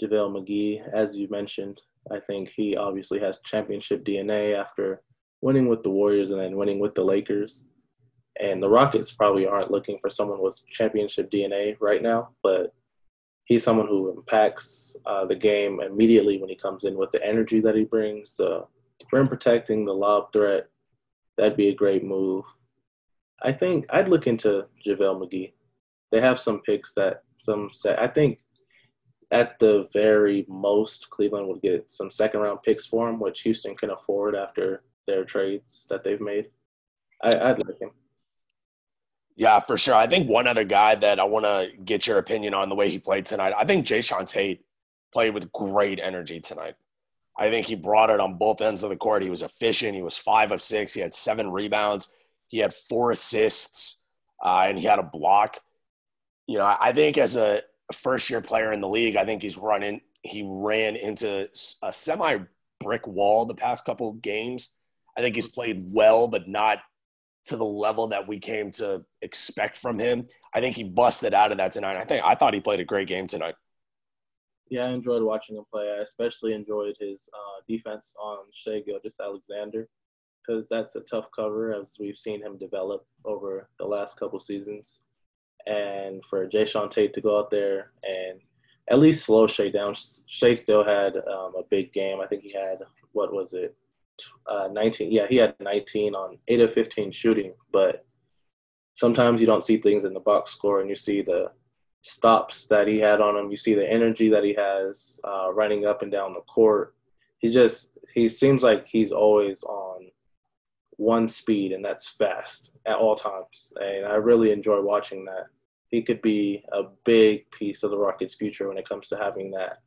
JaVale 0.00 0.32
McGee, 0.32 0.82
as 0.92 1.16
you 1.16 1.28
mentioned. 1.28 1.80
I 2.10 2.20
think 2.20 2.50
he 2.50 2.76
obviously 2.76 3.20
has 3.20 3.40
championship 3.44 4.04
DNA 4.04 4.58
after 4.58 5.02
winning 5.42 5.68
with 5.68 5.82
the 5.82 5.90
Warriors 5.90 6.30
and 6.30 6.40
then 6.40 6.56
winning 6.56 6.78
with 6.78 6.94
the 6.94 7.04
Lakers. 7.04 7.64
And 8.40 8.62
the 8.62 8.68
Rockets 8.68 9.12
probably 9.12 9.46
aren't 9.46 9.70
looking 9.70 9.98
for 10.00 10.08
someone 10.08 10.40
with 10.40 10.62
championship 10.68 11.30
DNA 11.30 11.76
right 11.80 12.02
now, 12.02 12.30
but 12.42 12.72
he's 13.44 13.64
someone 13.64 13.86
who 13.86 14.12
impacts 14.16 14.96
uh, 15.06 15.26
the 15.26 15.34
game 15.34 15.80
immediately 15.80 16.38
when 16.38 16.48
he 16.48 16.56
comes 16.56 16.84
in 16.84 16.96
with 16.96 17.10
the 17.10 17.22
energy 17.26 17.60
that 17.60 17.74
he 17.74 17.84
brings, 17.84 18.34
the 18.34 18.64
rim 19.12 19.28
protecting, 19.28 19.84
the 19.84 19.92
lob 19.92 20.32
threat. 20.32 20.68
That'd 21.36 21.56
be 21.56 21.68
a 21.68 21.74
great 21.74 22.04
move. 22.04 22.44
I 23.42 23.52
think 23.52 23.86
I'd 23.90 24.08
look 24.08 24.26
into 24.26 24.66
JaVale 24.86 25.20
McGee. 25.20 25.52
They 26.10 26.20
have 26.20 26.38
some 26.38 26.60
picks 26.60 26.94
that 26.94 27.22
some 27.38 27.70
set. 27.72 27.98
I 27.98 28.08
think 28.08 28.40
at 29.30 29.58
the 29.58 29.88
very 29.92 30.44
most, 30.48 31.08
Cleveland 31.10 31.48
would 31.48 31.62
get 31.62 31.90
some 31.90 32.10
second 32.10 32.40
round 32.40 32.62
picks 32.64 32.86
for 32.86 33.08
him, 33.08 33.20
which 33.20 33.42
Houston 33.42 33.76
can 33.76 33.90
afford 33.90 34.34
after 34.34 34.82
their 35.06 35.24
trades 35.24 35.86
that 35.88 36.02
they've 36.02 36.20
made. 36.20 36.46
I, 37.22 37.52
would 37.52 37.66
like 37.66 37.80
him. 37.80 37.90
Yeah, 39.36 39.60
for 39.60 39.78
sure. 39.78 39.94
I 39.94 40.06
think 40.06 40.28
one 40.28 40.46
other 40.46 40.64
guy 40.64 40.94
that 40.96 41.20
I 41.20 41.24
want 41.24 41.44
to 41.44 41.68
get 41.84 42.06
your 42.06 42.18
opinion 42.18 42.54
on 42.54 42.68
the 42.68 42.74
way 42.74 42.90
he 42.90 42.98
played 42.98 43.26
tonight. 43.26 43.54
I 43.56 43.64
think 43.64 43.86
Jae'Sean 43.86 44.28
Tate 44.28 44.64
played 45.12 45.34
with 45.34 45.52
great 45.52 46.00
energy 46.00 46.40
tonight. 46.40 46.74
I 47.38 47.48
think 47.48 47.66
he 47.66 47.74
brought 47.74 48.10
it 48.10 48.20
on 48.20 48.36
both 48.36 48.60
ends 48.60 48.82
of 48.82 48.90
the 48.90 48.96
court. 48.96 49.22
He 49.22 49.30
was 49.30 49.42
efficient. 49.42 49.94
He 49.94 50.02
was 50.02 50.16
five 50.16 50.52
of 50.52 50.60
six. 50.60 50.92
He 50.92 51.00
had 51.00 51.14
seven 51.14 51.50
rebounds. 51.50 52.08
He 52.50 52.58
had 52.58 52.74
four 52.74 53.10
assists, 53.10 54.02
uh, 54.44 54.66
and 54.68 54.78
he 54.78 54.84
had 54.84 54.98
a 54.98 55.02
block 55.02 55.56
you 56.50 56.58
know, 56.58 56.76
I 56.80 56.92
think 56.92 57.16
as 57.16 57.36
a 57.36 57.62
first 57.94 58.28
year 58.28 58.40
player 58.40 58.72
in 58.72 58.80
the 58.80 58.88
league, 58.88 59.14
I 59.14 59.24
think 59.24 59.40
he's 59.40 59.56
running, 59.56 60.00
he 60.24 60.42
ran 60.44 60.96
into 60.96 61.48
a 61.80 61.92
semi 61.92 62.38
brick 62.80 63.06
wall 63.06 63.46
the 63.46 63.54
past 63.54 63.84
couple 63.84 64.14
games. 64.14 64.74
I 65.16 65.20
think 65.20 65.36
he's 65.36 65.46
played 65.46 65.84
well, 65.94 66.26
but 66.26 66.48
not 66.48 66.78
to 67.44 67.56
the 67.56 67.64
level 67.64 68.08
that 68.08 68.26
we 68.26 68.40
came 68.40 68.72
to 68.72 69.04
expect 69.22 69.76
from 69.76 70.00
him. 70.00 70.26
I 70.52 70.60
think 70.60 70.74
he 70.74 70.82
busted 70.82 71.34
out 71.34 71.52
of 71.52 71.58
that 71.58 71.70
tonight. 71.70 71.96
I 71.96 72.04
think 72.04 72.24
I 72.24 72.34
thought 72.34 72.52
he 72.52 72.58
played 72.58 72.80
a 72.80 72.84
great 72.84 73.06
game 73.06 73.28
tonight. 73.28 73.54
Yeah, 74.68 74.86
I 74.86 74.90
enjoyed 74.90 75.22
watching 75.22 75.56
him 75.56 75.64
play. 75.72 75.88
I 75.88 76.02
especially 76.02 76.52
enjoyed 76.52 76.96
his 76.98 77.28
uh, 77.32 77.62
defense 77.68 78.12
on 78.20 78.38
Shai 78.52 78.80
Gilgeous-Alexander 78.84 79.88
because 80.50 80.68
that's 80.68 80.96
a 80.96 81.00
tough 81.00 81.28
cover 81.34 81.72
as 81.72 81.94
we've 81.98 82.16
seen 82.16 82.42
him 82.42 82.58
develop 82.58 83.06
over 83.24 83.68
the 83.78 83.84
last 83.84 84.18
couple 84.18 84.40
seasons 84.40 85.00
and 85.66 86.24
for 86.24 86.48
Jae'Sean 86.48 86.90
Tate 86.90 87.12
to 87.14 87.20
go 87.20 87.38
out 87.38 87.50
there 87.50 87.92
and 88.02 88.40
at 88.90 88.98
least 88.98 89.24
slow 89.24 89.46
Shai 89.46 89.68
down. 89.68 89.94
Shai 90.26 90.54
still 90.54 90.84
had 90.84 91.16
um, 91.16 91.54
a 91.56 91.62
big 91.70 91.92
game. 91.92 92.20
I 92.20 92.26
think 92.26 92.42
he 92.42 92.52
had 92.52 92.78
what 93.12 93.32
was 93.32 93.52
it, 93.52 93.76
uh, 94.50 94.68
19? 94.72 95.12
Yeah, 95.12 95.26
he 95.28 95.36
had 95.36 95.54
19 95.60 96.14
on 96.14 96.38
eight 96.48 96.60
of 96.60 96.72
15 96.72 97.12
shooting, 97.12 97.52
but 97.72 98.04
sometimes 98.94 99.40
you 99.40 99.46
don't 99.46 99.64
see 99.64 99.78
things 99.78 100.04
in 100.04 100.14
the 100.14 100.20
box 100.20 100.52
score 100.52 100.80
and 100.80 100.90
you 100.90 100.96
see 100.96 101.22
the 101.22 101.50
stops 102.02 102.66
that 102.66 102.88
he 102.88 102.98
had 102.98 103.20
on 103.20 103.36
him. 103.36 103.50
You 103.50 103.56
see 103.56 103.74
the 103.74 103.88
energy 103.88 104.28
that 104.30 104.44
he 104.44 104.54
has 104.54 105.20
uh, 105.22 105.52
running 105.52 105.86
up 105.86 106.02
and 106.02 106.10
down 106.10 106.34
the 106.34 106.40
court. 106.40 106.94
He 107.38 107.52
just 107.52 107.92
he 108.12 108.28
seems 108.28 108.62
like 108.62 108.86
he's 108.86 109.12
always 109.12 109.62
on 109.62 109.89
one 111.00 111.26
speed, 111.26 111.72
and 111.72 111.82
that's 111.82 112.08
fast 112.08 112.72
at 112.86 112.96
all 112.96 113.16
times. 113.16 113.72
And 113.80 114.04
I 114.04 114.16
really 114.16 114.52
enjoy 114.52 114.82
watching 114.82 115.24
that. 115.24 115.46
He 115.88 116.02
could 116.02 116.20
be 116.20 116.62
a 116.72 116.82
big 117.04 117.50
piece 117.50 117.82
of 117.82 117.90
the 117.90 117.98
Rockets' 117.98 118.34
future 118.34 118.68
when 118.68 118.76
it 118.76 118.88
comes 118.88 119.08
to 119.08 119.16
having 119.16 119.50
that 119.52 119.78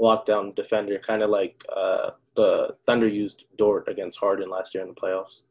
lockdown 0.00 0.56
defender, 0.56 0.98
kind 1.06 1.22
of 1.22 1.28
like 1.28 1.62
uh, 1.74 2.10
the 2.34 2.74
Thunder 2.86 3.06
used 3.06 3.44
Dort 3.58 3.88
against 3.88 4.18
Harden 4.18 4.48
last 4.48 4.74
year 4.74 4.82
in 4.82 4.88
the 4.88 4.94
playoffs. 4.94 5.42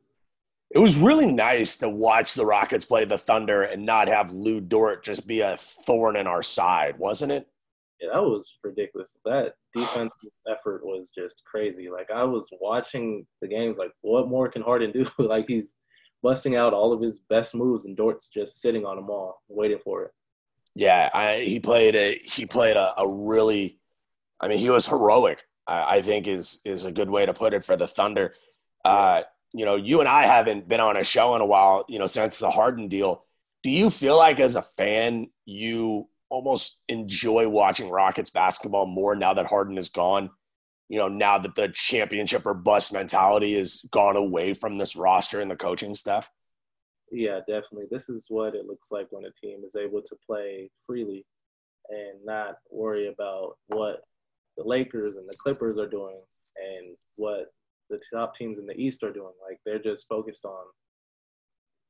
It 0.71 0.79
was 0.79 0.97
really 0.97 1.31
nice 1.31 1.77
to 1.77 1.89
watch 1.89 2.33
the 2.33 2.45
Rockets 2.45 2.83
play 2.83 3.05
the 3.05 3.17
Thunder 3.17 3.61
and 3.61 3.85
not 3.85 4.07
have 4.07 4.31
Lu 4.31 4.59
Dort 4.59 5.03
just 5.03 5.27
be 5.27 5.41
a 5.41 5.55
thorn 5.57 6.15
in 6.15 6.25
our 6.25 6.41
side, 6.41 6.97
wasn't 6.97 7.31
it? 7.31 7.47
That 8.11 8.23
was 8.23 8.57
ridiculous. 8.63 9.17
That 9.25 9.53
defensive 9.73 10.31
effort 10.49 10.85
was 10.85 11.11
just 11.15 11.41
crazy. 11.45 11.89
Like 11.89 12.09
I 12.13 12.23
was 12.23 12.47
watching 12.59 13.25
the 13.41 13.47
games, 13.47 13.77
like 13.77 13.91
what 14.01 14.27
more 14.27 14.49
can 14.49 14.61
Harden 14.61 14.91
do? 14.91 15.05
like 15.23 15.45
he's 15.47 15.73
busting 16.21 16.55
out 16.55 16.73
all 16.73 16.93
of 16.93 17.01
his 17.01 17.19
best 17.29 17.53
moves, 17.53 17.85
and 17.85 17.95
Dort's 17.95 18.29
just 18.29 18.61
sitting 18.61 18.85
on 18.85 18.95
them 18.95 19.09
all, 19.09 19.41
waiting 19.47 19.79
for 19.83 20.03
it. 20.03 20.11
Yeah, 20.75 21.09
I, 21.13 21.41
he 21.41 21.59
played 21.59 21.95
a 21.95 22.15
he 22.23 22.45
played 22.45 22.77
a, 22.77 22.93
a 22.97 23.07
really, 23.07 23.79
I 24.39 24.47
mean, 24.47 24.57
he 24.57 24.69
was 24.69 24.87
heroic. 24.87 25.43
I, 25.67 25.97
I, 25.97 26.01
think 26.01 26.27
is 26.27 26.59
is 26.65 26.85
a 26.85 26.91
good 26.91 27.09
way 27.09 27.25
to 27.25 27.33
put 27.33 27.53
it 27.53 27.63
for 27.63 27.77
the 27.77 27.87
Thunder. 27.87 28.33
Uh, 28.83 29.21
you 29.53 29.65
know, 29.65 29.75
you 29.75 29.99
and 29.99 30.09
I 30.09 30.23
haven't 30.25 30.67
been 30.67 30.79
on 30.79 30.97
a 30.97 31.03
show 31.03 31.35
in 31.35 31.41
a 31.41 31.45
while, 31.45 31.85
you 31.87 31.99
know, 31.99 32.07
since 32.07 32.39
the 32.39 32.49
Harden 32.49 32.87
deal. 32.87 33.25
Do 33.61 33.69
you 33.69 33.89
feel 33.89 34.17
like 34.17 34.39
as 34.39 34.55
a 34.55 34.61
fan, 34.61 35.27
you 35.45 36.09
almost 36.33 36.83
enjoy 36.89 37.47
watching 37.47 37.91
Rockets 37.91 38.31
basketball 38.31 38.87
more 38.87 39.15
now 39.15 39.35
that 39.35 39.45
Harden 39.45 39.77
is 39.77 39.89
gone? 39.89 40.31
You 40.89 40.97
know, 40.97 41.07
now 41.07 41.37
that 41.37 41.53
the 41.53 41.69
championship 41.69 42.47
or 42.47 42.55
bust 42.55 42.91
mentality 42.91 43.55
has 43.55 43.85
gone 43.91 44.15
away 44.15 44.53
from 44.53 44.77
this 44.77 44.95
roster 44.95 45.41
and 45.41 45.49
the 45.49 45.55
coaching 45.55 45.93
staff? 45.93 46.29
Yeah, 47.11 47.39
definitely. 47.47 47.85
This 47.91 48.09
is 48.09 48.25
what 48.29 48.55
it 48.55 48.65
looks 48.65 48.87
like 48.91 49.07
when 49.11 49.25
a 49.25 49.31
team 49.31 49.61
is 49.63 49.75
able 49.75 50.01
to 50.01 50.15
play 50.25 50.71
freely 50.87 51.23
and 51.89 52.25
not 52.25 52.55
worry 52.71 53.07
about 53.07 53.57
what 53.67 54.01
the 54.57 54.63
Lakers 54.63 55.15
and 55.15 55.29
the 55.29 55.37
Clippers 55.37 55.77
are 55.77 55.87
doing 55.87 56.19
and 56.57 56.97
what 57.15 57.53
the 57.91 58.01
top 58.11 58.35
teams 58.35 58.57
in 58.57 58.65
the 58.65 58.75
East 58.75 59.03
are 59.03 59.13
doing. 59.13 59.33
Like 59.47 59.59
they're 59.65 59.77
just 59.77 60.07
focused 60.07 60.45
on 60.45 60.65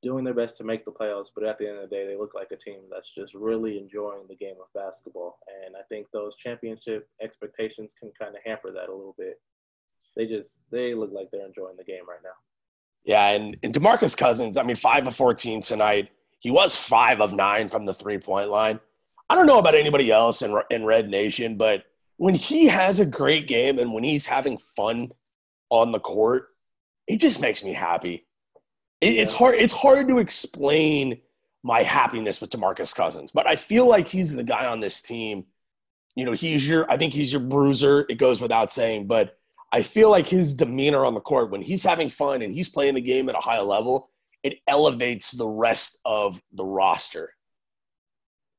doing 0.04 0.24
their 0.24 0.34
best 0.34 0.58
to 0.58 0.64
make 0.64 0.86
the 0.86 0.92
playoffs, 0.92 1.30
but 1.34 1.46
at 1.46 1.58
the 1.58 1.68
end 1.68 1.78
of 1.78 1.90
the 1.90 1.96
day, 1.96 2.06
they 2.06 2.18
look 2.18 2.36
like 2.36 2.52
a 2.52 2.58
team 2.58 2.82
that's 2.92 3.14
just 3.14 3.34
really 3.34 3.78
enjoying 3.80 4.28
the 4.28 4.36
game 4.36 4.56
of 4.62 4.72
basketball. 4.76 5.40
And 5.66 5.76
I 5.76 5.82
think 5.90 6.08
those 6.12 6.36
championship 6.36 7.08
expectations 7.22 7.94
can 8.00 8.12
kind 8.20 8.36
of 8.36 8.42
hamper 8.46 8.72
that 8.72 8.90
a 8.90 8.94
little 8.94 9.16
bit. 9.18 9.42
They 10.16 10.28
just 10.28 10.62
they 10.70 10.94
look 10.94 11.12
like 11.12 11.30
they're 11.32 11.46
enjoying 11.46 11.78
the 11.78 11.84
game 11.84 12.08
right 12.08 12.20
now. 12.24 12.36
Yeah, 13.04 13.30
and, 13.30 13.58
and 13.64 13.74
Demarcus 13.74 14.16
Cousins, 14.16 14.58
I 14.58 14.64
mean, 14.64 14.76
five 14.76 15.08
of 15.08 15.16
fourteen 15.16 15.62
tonight. 15.62 16.12
He 16.40 16.52
was 16.52 16.76
five 16.76 17.20
of 17.22 17.34
nine 17.34 17.68
from 17.68 17.86
the 17.86 17.94
three 17.94 18.20
point 18.20 18.50
line. 18.50 18.80
I 19.30 19.36
don't 19.36 19.48
know 19.48 19.58
about 19.58 19.76
anybody 19.76 20.12
else 20.12 20.42
in 20.42 20.56
in 20.70 20.86
Red 20.86 21.10
Nation, 21.10 21.58
but 21.58 21.86
when 22.18 22.36
he 22.36 22.68
has 22.68 23.00
a 23.00 23.06
great 23.06 23.48
game 23.48 23.80
and 23.80 23.92
when 23.92 24.04
he's 24.04 24.28
having 24.28 24.58
fun 24.58 25.12
on 25.70 25.92
the 25.92 26.00
court, 26.00 26.50
it 27.08 27.18
just 27.18 27.42
makes 27.42 27.64
me 27.64 27.74
happy. 27.74 28.26
It, 29.04 29.16
it's 29.16 29.34
hard. 29.34 29.56
It's 29.56 29.74
hard 29.74 30.08
to 30.08 30.20
explain 30.20 31.20
my 31.62 31.84
happiness 31.84 32.42
with 32.42 32.50
Demarcus 32.50 32.96
Cousins, 32.96 33.32
but 33.32 33.48
I 33.48 33.56
feel 33.56 33.88
like 33.88 34.08
he's 34.08 34.34
the 34.34 34.44
guy 34.44 34.66
on 34.66 34.80
this 34.80 35.02
team. 35.02 35.46
You 36.16 36.26
know, 36.26 36.32
he's 36.32 36.68
your. 36.68 36.90
I 36.90 36.98
think 36.98 37.14
he's 37.14 37.32
your 37.32 37.42
bruiser. 37.42 38.06
It 38.10 38.16
goes 38.16 38.40
without 38.40 38.72
saying, 38.72 39.08
but 39.08 39.38
I 39.74 39.82
feel 39.82 40.10
like 40.10 40.28
his 40.28 40.56
demeanor 40.56 41.06
on 41.06 41.16
the 41.16 41.20
court 41.20 41.52
when 41.52 41.62
he's 41.62 41.84
having 41.84 42.08
fun 42.08 42.42
and 42.42 42.54
he's 42.54 42.70
playing 42.70 42.96
the 42.96 43.02
game 43.02 43.28
at 43.28 43.36
a 43.36 43.40
high 43.40 43.60
level, 43.60 44.10
it 44.44 44.60
elevates 44.68 45.32
the 45.32 45.48
rest 45.48 46.00
of 46.06 46.42
the 46.54 46.66
roster. 46.66 47.34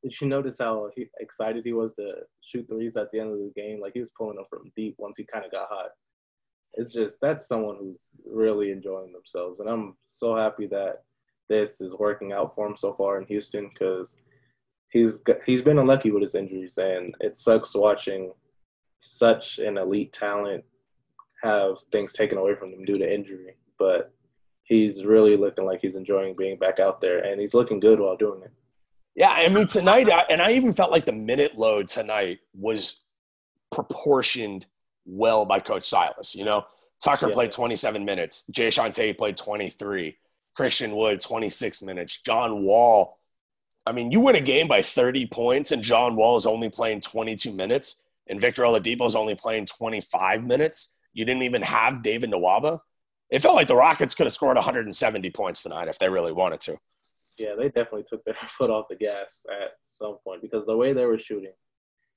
Did 0.03 0.21
you 0.21 0.27
notice 0.27 0.59
how 0.59 0.91
he, 0.95 1.07
excited 1.21 1.65
he 1.65 1.73
was 1.73 1.95
to 1.95 2.13
shoot 2.43 2.67
threes 2.69 2.97
at 2.97 3.11
the 3.13 3.21
end 3.21 3.31
of 3.31 3.39
the 3.39 3.53
game? 3.57 3.81
Like 3.81 3.93
he 3.95 4.01
was 4.01 4.13
pulling 4.19 4.37
them 4.37 4.45
from 4.51 4.71
deep 4.77 4.97
once 4.99 5.17
he 5.17 5.25
kind 5.25 5.45
of 5.45 5.51
got 5.51 5.69
hot 5.71 5.91
it's 6.77 6.93
just 6.93 7.21
that's 7.21 7.47
someone 7.47 7.77
who's 7.79 8.07
really 8.33 8.71
enjoying 8.71 9.13
themselves, 9.13 9.61
and 9.61 9.69
I'm 9.69 9.97
so 10.07 10.37
happy 10.37 10.67
that 10.69 11.03
this 11.49 11.81
is 11.81 11.95
working 11.95 12.33
out 12.33 12.55
for 12.55 12.67
him 12.67 12.77
so 12.77 12.95
far 12.95 13.19
in 13.21 13.27
Houston 13.27 13.69
because 13.69 14.17
he's 14.91 15.23
he's 15.45 15.63
been 15.63 15.79
unlucky 15.79 16.11
with 16.11 16.23
his 16.23 16.35
injuries, 16.35 16.79
and 16.79 17.15
it 17.21 17.37
sucks 17.37 17.75
watching 17.75 18.33
such 19.01 19.59
an 19.59 19.77
elite 19.79 20.13
talent 20.13 20.65
have 21.43 21.77
things 21.93 22.15
taken 22.15 22.39
away 22.39 22.55
from 22.55 22.71
them 22.71 22.85
due 22.85 22.99
to 22.99 23.15
injury. 23.15 23.57
But 23.79 24.13
he's 24.65 25.05
really 25.05 25.37
looking 25.37 25.65
like 25.65 25.81
he's 25.81 25.97
enjoying 25.97 26.35
being 26.37 26.59
back 26.59 26.81
out 26.81 27.01
there, 27.01 27.19
and 27.19 27.41
he's 27.41 27.55
looking 27.55 27.81
good 27.81 28.01
while 28.01 28.17
doing 28.17 28.43
it. 28.43 28.53
Yeah, 29.15 29.31
I 29.31 29.49
mean 29.49 29.67
tonight, 29.67 30.09
and 30.29 30.43
I 30.43 30.53
even 30.53 30.73
felt 30.73 30.91
like 30.91 31.07
the 31.07 31.13
minute 31.13 31.57
load 31.57 31.87
tonight 31.87 32.41
was 32.53 33.07
proportioned 33.71 34.67
well 35.05 35.45
by 35.45 35.61
Coach 35.61 35.85
Silas. 35.85 36.35
You 36.35 36.45
know, 36.45 36.65
Tucker 37.03 37.29
yeah. 37.29 37.35
played 37.35 37.53
27 37.53 38.05
minutes. 38.05 38.45
Jae'Sean 38.53 38.93
Tate 38.93 39.19
played 39.19 39.37
23. 39.37 40.17
Christian 40.55 40.95
Wood 40.95 41.21
26 41.21 41.83
minutes. 41.83 42.21
John 42.23 42.63
Wall. 42.63 43.19
I 43.87 43.93
mean, 43.93 44.11
you 44.11 44.21
win 44.21 44.37
a 44.37 44.41
game 44.41 44.69
by 44.69 44.81
30 44.81 45.27
points, 45.27 45.73
and 45.73 45.83
John 45.83 46.17
Wall 46.17 46.37
is 46.37 46.47
only 46.47 46.71
playing 46.71 47.03
22 47.03 47.53
minutes, 47.53 48.03
and 48.29 48.41
Victor 48.41 48.63
Oladipo 48.63 49.05
is 49.05 49.15
only 49.15 49.35
playing 49.35 49.67
25 49.67 50.45
minutes. 50.45 50.97
You 51.13 51.25
didn't 51.25 51.43
even 51.43 51.63
have 51.63 52.03
David 52.03 52.31
Nwaba. 52.31 52.81
It 53.31 53.43
felt 53.43 53.57
like 53.57 53.69
the 53.69 53.75
Rockets 53.75 54.15
could 54.15 54.27
have 54.27 54.33
scored 54.33 54.57
170 54.57 55.31
points 55.31 55.63
tonight 55.63 55.89
if 55.89 55.99
they 55.99 56.09
really 56.09 56.33
wanted 56.33 56.61
to. 56.63 56.79
Yeah, 57.39 57.55
they 57.57 57.67
definitely 57.67 58.05
took 58.05 58.25
their 58.25 58.37
foot 58.49 58.71
off 58.71 58.87
the 58.89 58.97
gas 58.97 59.45
at 59.51 59.73
some 59.83 60.19
point 60.25 60.41
because 60.41 60.67
the 60.67 60.77
way 60.77 60.93
they 60.93 61.05
were 61.05 61.19
shooting, 61.19 61.53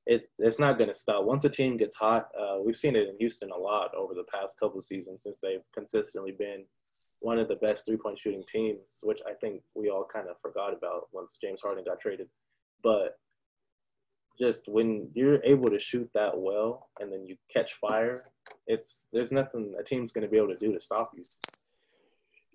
it, 0.08 0.30
it's 0.40 0.60
not 0.60 0.78
going 0.78 0.90
to 0.90 0.94
stop. 0.94 1.26
Once 1.26 1.44
a 1.44 1.50
team 1.50 1.76
gets 1.78 1.96
hot, 1.96 2.30
uh, 2.40 2.58
we've 2.64 2.78
seen 2.78 2.96
it 2.96 3.10
in 3.10 3.18
Houston 3.20 3.52
a 3.52 3.58
lot 3.58 3.94
over 3.96 4.14
the 4.14 4.24
past 4.34 4.58
couple 4.60 4.80
of 4.80 4.86
seasons 4.86 5.24
since 5.24 5.40
they've 5.42 5.64
consistently 5.74 6.32
been 6.32 6.64
one 7.20 7.38
of 7.38 7.48
the 7.48 7.56
best 7.56 7.86
three 7.86 7.98
point 7.98 8.18
shooting 8.18 8.44
teams, 8.52 9.00
which 9.04 9.20
I 9.28 9.34
think 9.34 9.62
we 9.76 9.90
all 9.90 10.08
kind 10.12 10.30
of 10.30 10.38
forgot 10.42 10.74
about 10.74 11.08
once 11.12 11.38
James 11.42 11.62
Harden 11.62 11.84
got 11.84 12.00
traded. 12.00 12.28
But 12.84 13.18
just 14.40 14.68
when 14.68 15.10
you're 15.14 15.44
able 15.44 15.70
to 15.70 15.80
shoot 15.80 16.10
that 16.14 16.38
well 16.38 16.90
and 17.00 17.12
then 17.12 17.26
you 17.26 17.36
catch 17.54 17.74
fire, 17.74 18.32
it's 18.66 19.08
there's 19.12 19.32
nothing 19.32 19.74
a 19.80 19.84
team's 19.84 20.12
going 20.12 20.24
to 20.24 20.30
be 20.30 20.38
able 20.38 20.50
to 20.50 20.58
do 20.58 20.74
to 20.74 20.80
stop 20.80 21.12
you. 21.16 21.24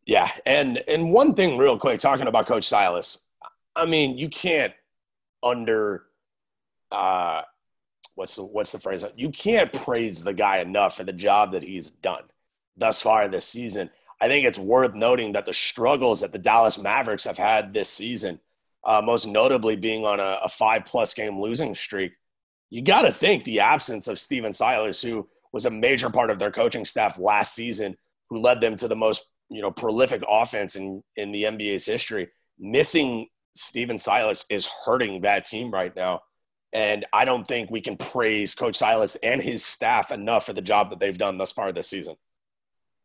Yeah, 0.06 0.30
and 0.46 0.82
and 0.88 1.12
one 1.12 1.34
thing 1.34 1.58
real 1.58 1.78
quick 1.78 2.00
talking 2.00 2.28
about 2.28 2.46
Coach 2.46 2.64
Silas, 2.64 3.26
I 3.76 3.84
mean 3.84 4.16
you 4.16 4.28
can't 4.28 4.72
under 5.42 6.04
uh, 6.92 7.42
what's 8.14 8.36
the 8.36 8.44
what's 8.44 8.72
the 8.72 8.78
phrase? 8.78 9.04
You 9.16 9.30
can't 9.30 9.72
praise 9.72 10.22
the 10.22 10.34
guy 10.34 10.58
enough 10.58 10.96
for 10.96 11.04
the 11.04 11.12
job 11.12 11.52
that 11.52 11.62
he's 11.62 11.90
done 11.90 12.22
thus 12.76 13.02
far 13.02 13.28
this 13.28 13.46
season. 13.46 13.90
I 14.20 14.28
think 14.28 14.46
it's 14.46 14.58
worth 14.58 14.94
noting 14.94 15.32
that 15.32 15.46
the 15.46 15.52
struggles 15.52 16.20
that 16.20 16.32
the 16.32 16.38
Dallas 16.38 16.78
Mavericks 16.78 17.24
have 17.24 17.38
had 17.38 17.72
this 17.72 17.88
season, 17.88 18.38
uh, 18.84 19.02
most 19.02 19.26
notably 19.26 19.74
being 19.74 20.04
on 20.04 20.20
a, 20.20 20.38
a 20.44 20.48
five 20.48 20.84
plus 20.84 21.12
game 21.12 21.40
losing 21.40 21.74
streak, 21.74 22.12
you 22.70 22.82
got 22.82 23.02
to 23.02 23.12
think 23.12 23.44
the 23.44 23.60
absence 23.60 24.08
of 24.08 24.20
Stephen 24.20 24.52
Silas, 24.52 25.02
who 25.02 25.28
was 25.52 25.66
a 25.66 25.70
major 25.70 26.08
part 26.08 26.30
of 26.30 26.38
their 26.38 26.52
coaching 26.52 26.84
staff 26.84 27.18
last 27.18 27.54
season, 27.54 27.96
who 28.30 28.38
led 28.38 28.60
them 28.60 28.76
to 28.76 28.88
the 28.88 28.96
most 28.96 29.26
you 29.50 29.60
know 29.60 29.70
prolific 29.70 30.22
offense 30.28 30.76
in 30.76 31.02
in 31.16 31.32
the 31.32 31.44
NBA's 31.44 31.86
history. 31.86 32.28
Missing 32.58 33.26
Stephen 33.54 33.98
Silas 33.98 34.46
is 34.50 34.68
hurting 34.84 35.22
that 35.22 35.44
team 35.44 35.70
right 35.70 35.94
now. 35.94 36.20
And 36.72 37.04
I 37.12 37.24
don't 37.24 37.46
think 37.46 37.70
we 37.70 37.80
can 37.80 37.96
praise 37.96 38.54
Coach 38.54 38.76
Silas 38.76 39.16
and 39.16 39.40
his 39.40 39.64
staff 39.64 40.10
enough 40.10 40.46
for 40.46 40.52
the 40.52 40.62
job 40.62 40.90
that 40.90 41.00
they've 41.00 41.18
done 41.18 41.36
thus 41.36 41.52
far 41.52 41.72
this 41.72 41.88
season. 41.88 42.16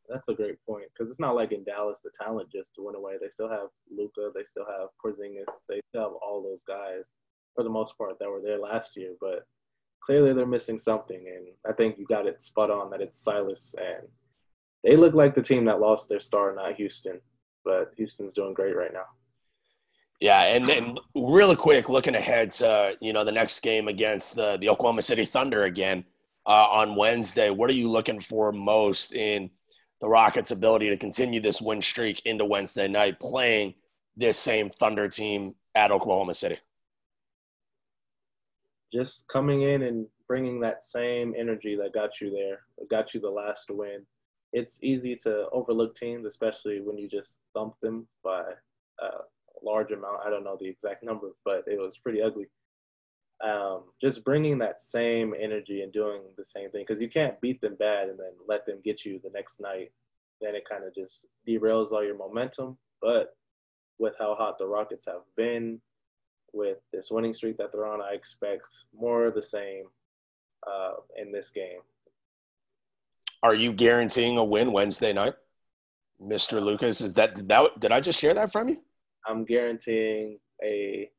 That's 0.10 0.30
a 0.30 0.34
great 0.34 0.58
point 0.66 0.86
because 0.94 1.12
it's 1.12 1.20
not 1.20 1.36
like 1.36 1.52
in 1.52 1.66
Dallas 1.66 2.00
the 2.02 2.12
talent 2.18 2.50
just 2.50 2.72
went 2.78 2.96
away. 2.96 3.16
They 3.20 3.28
still 3.30 3.50
have 3.50 3.68
Luka, 3.92 4.32
they 4.34 4.46
still 4.46 4.66
have 4.66 4.88
Porzingis, 5.04 5.54
they 5.68 5.82
still 5.90 6.04
have 6.04 6.14
all 6.26 6.42
those 6.42 6.64
guys 6.66 7.12
for 7.54 7.64
the 7.66 7.70
most 7.70 7.98
part 7.98 8.18
that 8.20 8.30
were 8.30 8.42
there 8.42 8.58
last 8.58 8.96
year. 8.96 9.16
But 9.20 9.46
clearly 10.02 10.32
they're 10.32 10.46
missing 10.46 10.80
something, 10.80 11.26
and 11.36 11.48
I 11.70 11.74
think 11.74 11.98
you 11.98 12.06
got 12.06 12.26
it 12.26 12.42
spot 12.42 12.72
on 12.72 12.90
that 12.92 13.02
it's 13.02 13.22
Silas 13.22 13.76
and 13.78 14.08
they 14.84 14.96
look 14.96 15.14
like 15.14 15.36
the 15.36 15.42
team 15.42 15.66
that 15.66 15.82
lost 15.82 16.08
their 16.08 16.20
star, 16.20 16.56
not 16.56 16.76
Houston. 16.76 17.20
But 17.66 17.92
Houston's 17.98 18.34
doing 18.34 18.54
great 18.54 18.76
right 18.76 18.94
now. 18.94 19.06
Yeah, 20.20 20.42
and 20.42 20.66
then 20.66 20.98
really 21.14 21.56
quick, 21.56 21.90
looking 21.90 22.16
ahead 22.16 22.52
to 22.54 22.94
you 23.02 23.14
know 23.14 23.24
the 23.24 23.32
next 23.32 23.60
game 23.60 23.88
against 23.88 24.36
the 24.36 24.58
the 24.60 24.70
Oklahoma 24.70 25.04
City 25.04 25.26
Thunder 25.26 25.66
again 25.66 26.04
uh, 26.48 26.68
on 26.70 26.96
Wednesday. 26.96 27.52
What 27.52 27.70
are 27.70 27.74
you 27.74 27.90
looking 27.90 28.20
for 28.20 28.52
most 28.52 29.14
in 29.14 29.52
the 30.02 30.08
Rockets' 30.08 30.52
ability 30.52 30.90
to 30.90 30.98
continue 30.98 31.40
this 31.40 31.62
win 31.62 31.82
streak 31.82 32.22
into 32.26 32.46
Wednesday 32.46 32.88
night, 32.88 33.20
playing 33.20 33.76
this 34.16 34.40
same 34.40 34.72
Thunder 34.72 35.08
team 35.08 35.54
at 35.76 35.92
Oklahoma 35.92 36.34
City? 36.34 36.58
Just 38.92 39.28
coming 39.28 39.64
in 39.64 39.84
and 39.84 40.08
bringing 40.28 40.60
that 40.62 40.82
same 40.82 41.36
energy 41.38 41.76
that 41.76 41.94
got 41.94 42.20
you 42.22 42.32
there, 42.32 42.62
that 42.80 42.90
got 42.90 43.14
you 43.14 43.20
the 43.20 43.30
last 43.30 43.70
win. 43.70 44.02
It's 44.54 44.80
easy 44.82 45.16
to 45.24 45.48
overlook 45.52 45.96
teams, 45.96 46.26
especially 46.26 46.82
when 46.82 46.98
you 46.98 47.08
just 47.08 47.42
thump 47.54 47.76
them 47.82 48.08
by 48.24 48.44
a 49.00 49.08
large 49.64 49.92
amount. 49.92 50.20
I 50.26 50.30
don't 50.30 50.44
know 50.44 50.58
the 50.60 50.68
exact 50.68 51.04
number, 51.04 51.32
but 51.46 51.64
it 51.68 51.80
was 51.80 51.98
pretty 51.98 52.22
ugly. 52.22 52.48
Um, 53.44 53.84
just 54.02 54.26
bringing 54.26 54.58
that 54.60 54.82
same 54.82 55.36
energy 55.40 55.82
and 55.82 55.94
doing 55.94 56.22
the 56.38 56.46
same 56.46 56.72
thing 56.72 56.86
because 56.88 57.02
you 57.02 57.10
can't 57.10 57.40
beat 57.40 57.62
them 57.62 57.76
bad 57.78 58.10
and 58.10 58.18
then 58.18 58.32
let 58.48 58.66
them 58.66 58.80
get 58.84 59.06
you 59.06 59.20
the 59.24 59.30
next 59.34 59.60
night. 59.60 59.92
Then 60.42 60.56
it 60.56 60.68
kind 60.70 60.84
of 60.84 60.94
just 60.96 61.26
derails 61.48 61.92
all 61.92 62.04
your 62.04 62.18
momentum. 62.18 62.78
But 63.02 63.36
with 64.00 64.16
how 64.18 64.36
hot 64.36 64.58
the 64.58 64.66
Rockets 64.66 65.06
have 65.06 65.22
been, 65.36 65.80
with 66.54 66.78
this 66.92 67.12
winning 67.12 67.34
streak 67.34 67.58
that 67.58 67.72
they're 67.72 67.86
on, 67.86 68.02
I 68.02 68.14
expect 68.14 68.86
more 68.98 69.26
of 69.26 69.36
the 69.36 69.42
same 69.42 69.86
uh, 70.68 70.94
in 71.16 71.32
this 71.32 71.52
game. 71.52 71.80
Are 73.44 73.54
you 73.54 73.72
guaranteeing 73.72 74.38
a 74.38 74.44
win 74.44 74.72
Wednesday 74.72 75.14
night, 75.14 75.36
Mr. 76.22 76.62
Lucas? 76.62 77.02
Is 77.02 77.14
that 77.14 77.48
that 77.48 77.80
did 77.80 77.92
I 77.92 78.02
just 78.02 78.20
hear 78.20 78.34
that 78.34 78.52
from 78.52 78.70
you? 78.70 78.82
I'm 79.28 79.46
guaranteeing 79.46 80.40
a 80.64 81.10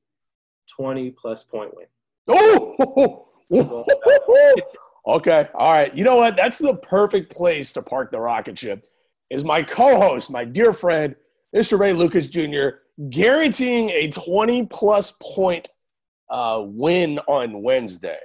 20 0.76 1.10
plus 1.10 1.44
point 1.44 1.72
win. 1.74 1.86
Oh, 2.28 3.28
okay. 5.06 5.48
All 5.54 5.72
right. 5.72 5.94
You 5.96 6.04
know 6.04 6.16
what? 6.16 6.36
That's 6.36 6.58
the 6.58 6.74
perfect 6.74 7.32
place 7.32 7.72
to 7.74 7.82
park 7.82 8.10
the 8.10 8.20
rocket 8.20 8.58
ship. 8.58 8.86
Is 9.30 9.44
my 9.44 9.62
co-host, 9.62 10.30
my 10.30 10.44
dear 10.44 10.72
friend, 10.72 11.14
Mr. 11.54 11.78
Ray 11.78 11.92
Lucas 11.92 12.26
Jr., 12.28 12.78
guaranteeing 13.10 13.90
a 13.90 14.08
20 14.08 14.66
plus 14.66 15.12
point 15.22 15.68
uh, 16.30 16.62
win 16.64 17.18
on 17.26 17.62
Wednesday. 17.62 18.18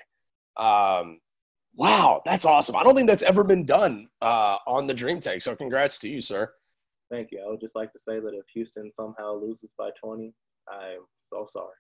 Um, 0.58 1.20
wow, 1.76 2.22
that's 2.26 2.46
awesome. 2.46 2.76
I 2.76 2.84
don't 2.84 2.96
think 2.96 3.08
that's 3.08 3.24
ever 3.24 3.44
been 3.44 3.66
done 3.66 4.08
uh, 4.22 4.58
on 4.66 4.88
the 4.88 4.94
Dream 4.94 5.20
Take. 5.20 5.42
So 5.42 5.56
congrats 5.56 6.00
to 6.00 6.10
you, 6.10 6.22
sir. 6.22 6.54
Thank 7.14 7.32
you. 7.32 7.44
I 7.46 7.48
would 7.48 7.62
just 7.62 7.76
like 7.76 7.94
to 7.94 8.00
say 8.00 8.20
that 8.20 8.34
if 8.34 8.46
Houston 8.56 8.90
somehow 8.90 9.36
loses 9.36 9.72
by 9.78 9.92
20, 10.04 10.34
I'm 10.68 11.02
so 11.22 11.46
sorry. 11.48 11.76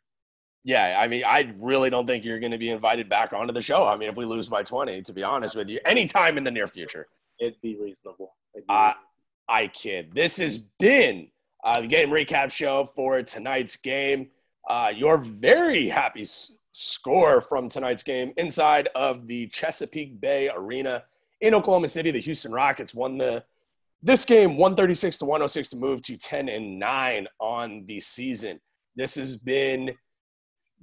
Yeah, 0.63 0.99
I 1.01 1.07
mean, 1.07 1.23
I 1.25 1.51
really 1.57 1.89
don't 1.89 2.05
think 2.05 2.23
you're 2.23 2.39
going 2.39 2.51
to 2.51 2.59
be 2.59 2.69
invited 2.69 3.09
back 3.09 3.33
onto 3.33 3.51
the 3.51 3.61
show. 3.61 3.87
I 3.87 3.97
mean, 3.97 4.09
if 4.09 4.15
we 4.15 4.25
lose 4.25 4.47
by 4.47 4.61
20, 4.61 5.01
to 5.01 5.11
be 5.11 5.23
honest 5.23 5.55
with 5.55 5.69
you, 5.69 5.79
anytime 5.85 6.37
in 6.37 6.43
the 6.43 6.51
near 6.51 6.67
future. 6.67 7.07
It'd 7.39 7.59
be 7.63 7.75
reasonable. 7.81 8.35
It'd 8.53 8.67
be 8.67 8.73
uh, 8.73 8.89
reasonable. 8.89 9.07
I 9.49 9.67
kid. 9.69 10.11
This 10.13 10.37
has 10.37 10.59
been 10.59 11.29
uh, 11.63 11.81
the 11.81 11.87
game 11.87 12.09
recap 12.11 12.51
show 12.51 12.85
for 12.85 13.23
tonight's 13.23 13.75
game. 13.75 14.29
Uh, 14.69 14.91
your 14.95 15.17
very 15.17 15.87
happy 15.87 16.21
s- 16.21 16.59
score 16.73 17.41
from 17.41 17.69
tonight's 17.69 18.03
game 18.03 18.33
inside 18.37 18.87
of 18.93 19.25
the 19.25 19.47
Chesapeake 19.47 20.21
Bay 20.21 20.51
Arena 20.55 21.05
in 21.41 21.55
Oklahoma 21.55 21.87
City. 21.87 22.11
The 22.11 22.21
Houston 22.21 22.51
Rockets 22.51 22.93
won 22.93 23.17
the 23.17 23.43
this 24.03 24.25
game 24.25 24.57
136 24.57 25.17
to 25.19 25.25
106 25.25 25.69
to 25.69 25.77
move 25.77 26.01
to 26.03 26.17
10 26.17 26.49
and 26.49 26.77
9 26.77 27.27
on 27.39 27.85
the 27.87 27.99
season. 28.01 28.59
This 28.95 29.15
has 29.15 29.37
been 29.37 29.95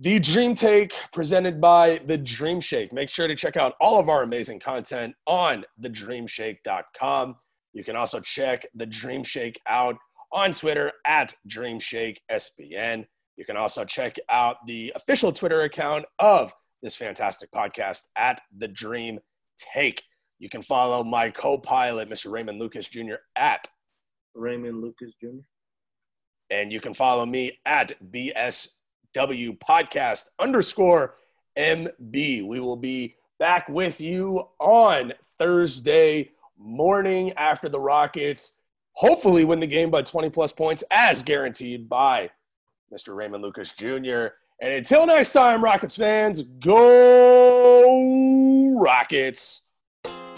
the 0.00 0.18
Dream 0.18 0.54
Take 0.54 0.94
presented 1.12 1.60
by 1.60 2.00
the 2.06 2.16
Dream 2.16 2.60
Shake. 2.60 2.92
Make 2.92 3.10
sure 3.10 3.28
to 3.28 3.36
check 3.36 3.58
out 3.58 3.74
all 3.78 4.00
of 4.00 4.08
our 4.08 4.22
amazing 4.22 4.58
content 4.58 5.14
on 5.26 5.64
thedreamshake.com. 5.82 7.36
You 7.74 7.84
can 7.84 7.94
also 7.94 8.20
check 8.20 8.66
the 8.74 8.86
Dream 8.86 9.22
Shake 9.22 9.60
out 9.68 9.96
on 10.32 10.52
Twitter 10.52 10.90
at 11.06 11.34
DreamShakeSBN. 11.48 13.04
You 13.36 13.44
can 13.44 13.56
also 13.58 13.84
check 13.84 14.16
out 14.30 14.56
the 14.66 14.92
official 14.96 15.32
Twitter 15.32 15.62
account 15.62 16.06
of 16.18 16.52
this 16.82 16.96
fantastic 16.96 17.50
podcast 17.52 18.04
at 18.16 18.40
the 18.56 18.68
Dream 18.68 19.18
Take. 19.58 20.02
You 20.40 20.48
can 20.48 20.62
follow 20.62 21.04
my 21.04 21.30
co-pilot, 21.30 22.10
Mr. 22.10 22.32
Raymond 22.32 22.58
Lucas 22.58 22.88
Jr. 22.88 23.16
at 23.36 23.68
Raymond 24.34 24.80
Lucas 24.80 25.12
Jr. 25.20 25.42
And 26.50 26.72
you 26.72 26.80
can 26.80 26.94
follow 26.94 27.24
me 27.24 27.60
at 27.66 27.92
BSW 28.10 29.58
Podcast 29.58 30.30
underscore 30.40 31.14
MB. 31.56 32.46
We 32.46 32.60
will 32.60 32.76
be 32.76 33.14
back 33.38 33.68
with 33.68 34.00
you 34.00 34.48
on 34.58 35.12
Thursday 35.38 36.30
morning 36.58 37.32
after 37.34 37.68
the 37.68 37.78
Rockets 37.78 38.60
hopefully 38.92 39.44
win 39.44 39.60
the 39.60 39.66
game 39.66 39.90
by 39.90 40.02
20 40.02 40.30
plus 40.30 40.52
points 40.52 40.84
as 40.90 41.22
guaranteed 41.22 41.88
by 41.88 42.30
Mr. 42.92 43.16
Raymond 43.16 43.42
Lucas 43.42 43.72
Jr. 43.72 44.26
And 44.60 44.74
until 44.74 45.06
next 45.06 45.32
time, 45.32 45.64
Rockets 45.64 45.96
fans, 45.96 46.42
go 46.42 47.88
Rockets. 48.78 49.69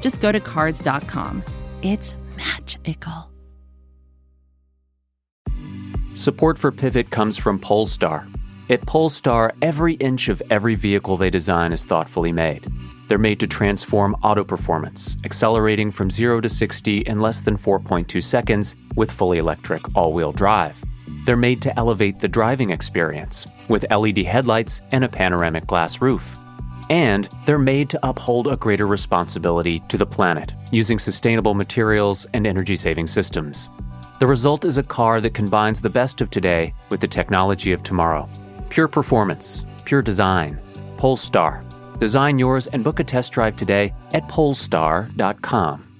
just 0.00 0.20
go 0.20 0.32
to 0.32 0.40
Cars.com. 0.40 1.42
It's 1.82 2.16
magical. 2.36 3.30
Support 6.14 6.58
for 6.58 6.70
Pivot 6.70 7.10
comes 7.10 7.36
from 7.36 7.58
Polestar. 7.58 8.26
At 8.70 8.86
Polestar, 8.86 9.52
every 9.60 9.94
inch 9.94 10.28
of 10.28 10.40
every 10.48 10.74
vehicle 10.74 11.16
they 11.16 11.28
design 11.28 11.72
is 11.72 11.84
thoughtfully 11.84 12.32
made. 12.32 12.66
They're 13.08 13.18
made 13.18 13.40
to 13.40 13.46
transform 13.46 14.14
auto 14.22 14.44
performance, 14.44 15.16
accelerating 15.24 15.90
from 15.90 16.10
0 16.10 16.40
to 16.40 16.48
60 16.48 16.98
in 17.00 17.20
less 17.20 17.42
than 17.42 17.58
4.2 17.58 18.22
seconds 18.22 18.76
with 18.96 19.10
fully 19.10 19.38
electric 19.38 19.82
all 19.94 20.12
wheel 20.12 20.32
drive. 20.32 20.82
They're 21.26 21.36
made 21.36 21.60
to 21.62 21.78
elevate 21.78 22.20
the 22.20 22.28
driving 22.28 22.70
experience 22.70 23.46
with 23.68 23.84
LED 23.90 24.18
headlights 24.18 24.80
and 24.92 25.04
a 25.04 25.08
panoramic 25.08 25.66
glass 25.66 26.00
roof. 26.00 26.38
And 26.90 27.28
they're 27.46 27.58
made 27.58 27.88
to 27.90 28.00
uphold 28.02 28.46
a 28.46 28.56
greater 28.56 28.86
responsibility 28.86 29.80
to 29.88 29.96
the 29.96 30.06
planet 30.06 30.54
using 30.70 30.98
sustainable 30.98 31.54
materials 31.54 32.26
and 32.34 32.46
energy 32.46 32.76
saving 32.76 33.06
systems. 33.06 33.68
The 34.20 34.26
result 34.26 34.64
is 34.64 34.76
a 34.76 34.82
car 34.82 35.20
that 35.20 35.34
combines 35.34 35.80
the 35.80 35.90
best 35.90 36.20
of 36.20 36.30
today 36.30 36.74
with 36.90 37.00
the 37.00 37.08
technology 37.08 37.72
of 37.72 37.82
tomorrow. 37.82 38.28
Pure 38.68 38.88
performance, 38.88 39.64
pure 39.84 40.02
design. 40.02 40.60
Polestar. 40.96 41.64
Design 41.98 42.38
yours 42.38 42.66
and 42.68 42.84
book 42.84 43.00
a 43.00 43.04
test 43.04 43.32
drive 43.32 43.56
today 43.56 43.92
at 44.12 44.28
polestar.com. 44.28 45.93